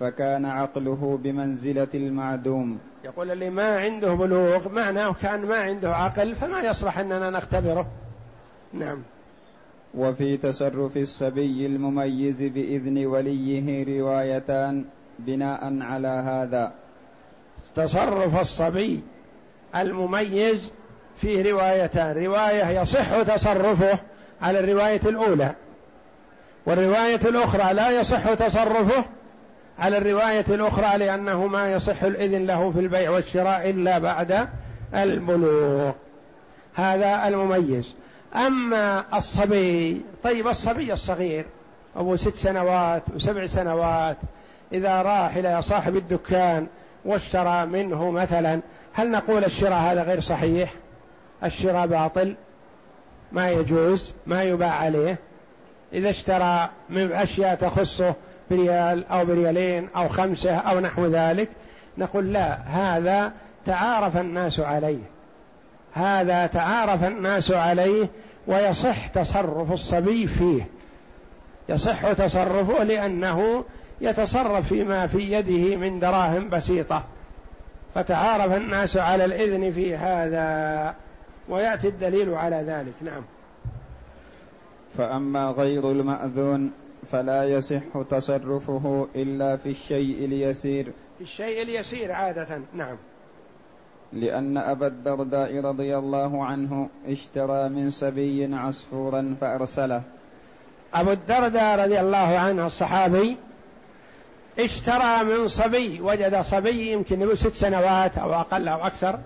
فكان 0.00 0.44
عقله 0.44 1.18
بمنزلة 1.22 1.88
المعدوم. 1.94 2.78
يقول 3.04 3.30
اللي 3.30 3.50
ما 3.50 3.80
عنده 3.80 4.14
بلوغ 4.14 4.68
معناه 4.68 5.12
كان 5.12 5.46
ما 5.46 5.56
عنده 5.56 5.96
عقل 5.96 6.34
فما 6.34 6.60
يصلح 6.60 6.98
أننا 6.98 7.30
نختبره. 7.30 7.86
نعم. 8.72 9.02
وفي 9.94 10.36
تصرف 10.36 10.96
الصبي 10.96 11.66
المميز 11.66 12.42
بإذن 12.42 13.06
وليه 13.06 14.00
روايتان 14.00 14.84
بناء 15.18 15.82
على 15.82 16.08
هذا. 16.08 16.72
تصرف 17.74 18.40
الصبي 18.40 19.02
المميز 19.76 20.72
فيه 21.16 21.52
روايتان. 21.52 22.24
رواية 22.24 22.80
يصح 22.82 23.22
تصرفه 23.22 23.98
على 24.42 24.60
الرواية 24.60 25.00
الأولى 25.06 25.54
والرواية 26.66 27.20
الأخرى 27.24 27.74
لا 27.74 28.00
يصح 28.00 28.34
تصرفه 28.34 29.04
على 29.78 29.98
الرواية 29.98 30.44
الأخرى 30.48 30.98
لأنه 30.98 31.46
ما 31.46 31.72
يصح 31.72 32.02
الإذن 32.02 32.46
له 32.46 32.70
في 32.70 32.80
البيع 32.80 33.10
والشراء 33.10 33.70
إلا 33.70 33.98
بعد 33.98 34.48
البلوغ. 34.94 35.92
هذا 36.74 37.28
المميز. 37.28 37.94
أما 38.36 39.04
الصبي 39.14 40.02
طيب 40.24 40.48
الصبي 40.48 40.92
الصغير 40.92 41.46
أبو 41.96 42.16
ست 42.16 42.36
سنوات 42.36 43.02
وسبع 43.14 43.46
سنوات 43.46 44.16
إذا 44.72 45.02
راح 45.02 45.36
إلى 45.36 45.62
صاحب 45.62 45.96
الدكان 45.96 46.66
واشترى 47.04 47.66
منه 47.66 48.10
مثلا 48.10 48.60
هل 48.92 49.10
نقول 49.10 49.44
الشراء 49.44 49.78
هذا 49.78 50.02
غير 50.02 50.20
صحيح؟ 50.20 50.72
الشراء 51.44 51.86
باطل 51.86 52.36
ما 53.32 53.50
يجوز 53.50 54.14
ما 54.26 54.42
يباع 54.42 54.70
عليه. 54.70 55.18
إذا 55.92 56.10
اشترى 56.10 56.68
من 56.90 57.12
أشياء 57.12 57.54
تخصه 57.54 58.14
بريال 58.50 59.06
أو 59.06 59.24
بريالين 59.24 59.88
أو 59.96 60.08
خمسة 60.08 60.56
أو 60.56 60.80
نحو 60.80 61.06
ذلك 61.06 61.48
نقول 61.98 62.32
لا 62.32 62.58
هذا 62.66 63.32
تعارف 63.66 64.16
الناس 64.16 64.60
عليه. 64.60 65.02
هذا 65.92 66.46
تعارف 66.46 67.04
الناس 67.04 67.50
عليه 67.50 68.08
ويصح 68.46 69.06
تصرف 69.06 69.72
الصبي 69.72 70.26
فيه. 70.26 70.66
يصح 71.68 72.12
تصرفه 72.12 72.84
لأنه 72.84 73.64
يتصرف 74.00 74.68
فيما 74.68 75.06
في 75.06 75.32
يده 75.32 75.76
من 75.76 75.98
دراهم 75.98 76.48
بسيطة. 76.48 77.04
فتعارف 77.94 78.56
الناس 78.56 78.96
على 78.96 79.24
الإذن 79.24 79.70
في 79.72 79.96
هذا 79.96 80.94
ويأتي 81.48 81.88
الدليل 81.88 82.34
على 82.34 82.56
ذلك. 82.56 82.92
نعم. 83.02 83.22
فأما 84.98 85.50
غير 85.50 85.90
المأذون 85.90 86.72
فلا 87.10 87.44
يصح 87.44 88.02
تصرفه 88.10 89.08
إلا 89.16 89.56
في 89.56 89.68
الشيء 89.68 90.24
اليسير. 90.24 90.92
في 91.18 91.24
الشيء 91.24 91.62
اليسير 91.62 92.12
عادة 92.12 92.60
نعم. 92.74 92.96
لأن 94.12 94.56
أبا 94.56 94.86
الدرداء 94.86 95.60
رضي 95.60 95.96
الله 95.96 96.44
عنه 96.44 96.88
اشترى 97.06 97.68
من 97.68 97.90
سبي 97.90 98.54
عصفورا 98.54 99.36
فأرسله. 99.40 100.02
أبو 100.94 101.10
الدرداء 101.10 101.84
رضي 101.84 102.00
الله 102.00 102.38
عنه 102.38 102.66
الصحابي 102.66 103.36
اشترى 104.58 105.24
من 105.24 105.48
صبي 105.48 106.00
وجد 106.00 106.40
صبي 106.40 106.92
يمكن 106.92 107.18
له 107.18 107.34
ست 107.34 107.54
سنوات 107.54 108.18
أو 108.18 108.34
أقل 108.34 108.68
أو 108.68 108.86
أكثر 108.86 109.18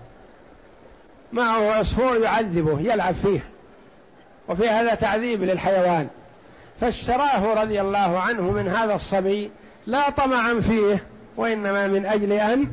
معه 1.31 1.71
عصفور 1.71 2.17
يعذبه 2.17 2.79
يلعب 2.79 3.13
فيه. 3.13 3.52
وفي 4.49 4.69
هذا 4.69 4.95
تعذيب 4.95 5.43
للحيوان. 5.43 6.07
فاشتراه 6.81 7.61
رضي 7.61 7.81
الله 7.81 8.19
عنه 8.19 8.51
من 8.51 8.67
هذا 8.67 8.95
الصبي 8.95 9.51
لا 9.87 10.09
طمعا 10.09 10.59
فيه 10.59 11.03
وإنما 11.37 11.87
من 11.87 12.05
أجل 12.05 12.31
أن 12.31 12.67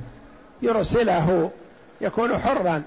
يرسله 0.62 1.50
يكون 2.00 2.38
حرا. 2.38 2.82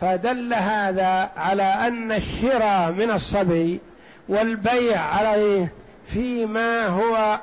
فدل 0.00 0.54
هذا 0.54 1.30
على 1.36 1.62
أن 1.62 2.12
الشراء 2.12 2.92
من 2.92 3.10
الصبي 3.10 3.80
والبيع 4.28 5.00
عليه 5.00 5.72
فيما 6.06 6.86
هو 6.86 7.40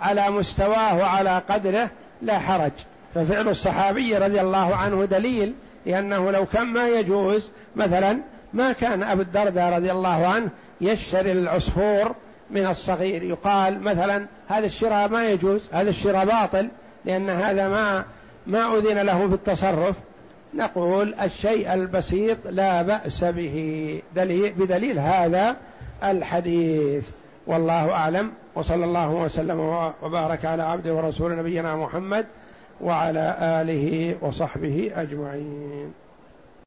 على 0.00 0.30
مستواه 0.30 0.98
وعلى 0.98 1.42
قدره 1.48 1.90
لا 2.22 2.38
حرج. 2.38 2.72
ففعل 3.14 3.48
الصحابي 3.48 4.16
رضي 4.16 4.40
الله 4.40 4.76
عنه 4.76 5.04
دليل 5.04 5.54
لأنه 5.86 6.30
لو 6.30 6.46
كان 6.46 6.66
ما 6.66 6.88
يجوز 6.88 7.50
مثلا 7.76 8.18
ما 8.54 8.72
كان 8.72 9.02
أبو 9.02 9.20
الدرداء 9.20 9.76
رضي 9.76 9.92
الله 9.92 10.26
عنه 10.26 10.48
يشتري 10.80 11.32
العصفور 11.32 12.14
من 12.50 12.66
الصغير. 12.66 13.22
يقال 13.22 13.80
مثلا 13.80 14.26
هذا 14.48 14.66
الشراء 14.66 15.08
ما 15.08 15.28
يجوز 15.28 15.68
هذا 15.72 15.90
الشراء 15.90 16.24
باطل 16.24 16.68
لأن 17.04 17.30
هذا 17.30 17.68
ما 17.68 18.04
ما 18.46 18.78
أذن 18.78 18.98
له 18.98 19.28
في 19.28 19.34
التصرف. 19.34 19.96
نقول 20.54 21.14
الشيء 21.14 21.74
البسيط 21.74 22.38
لا 22.44 22.82
بأس 22.82 23.24
به. 23.24 24.02
دليل 24.16 24.52
بدليل 24.52 24.98
هذا 24.98 25.56
الحديث. 26.04 27.08
والله 27.46 27.92
أعلم. 27.92 28.32
وصلى 28.54 28.84
الله 28.84 29.10
وسلم 29.10 29.60
وبارك 30.02 30.44
على 30.44 30.62
عبده 30.62 30.94
ورسول 30.94 31.38
نبينا 31.38 31.76
محمد 31.76 32.26
وعلى 32.80 33.36
آله 33.40 34.16
وصحبه 34.20 34.90
أجمعين. 34.94 36.03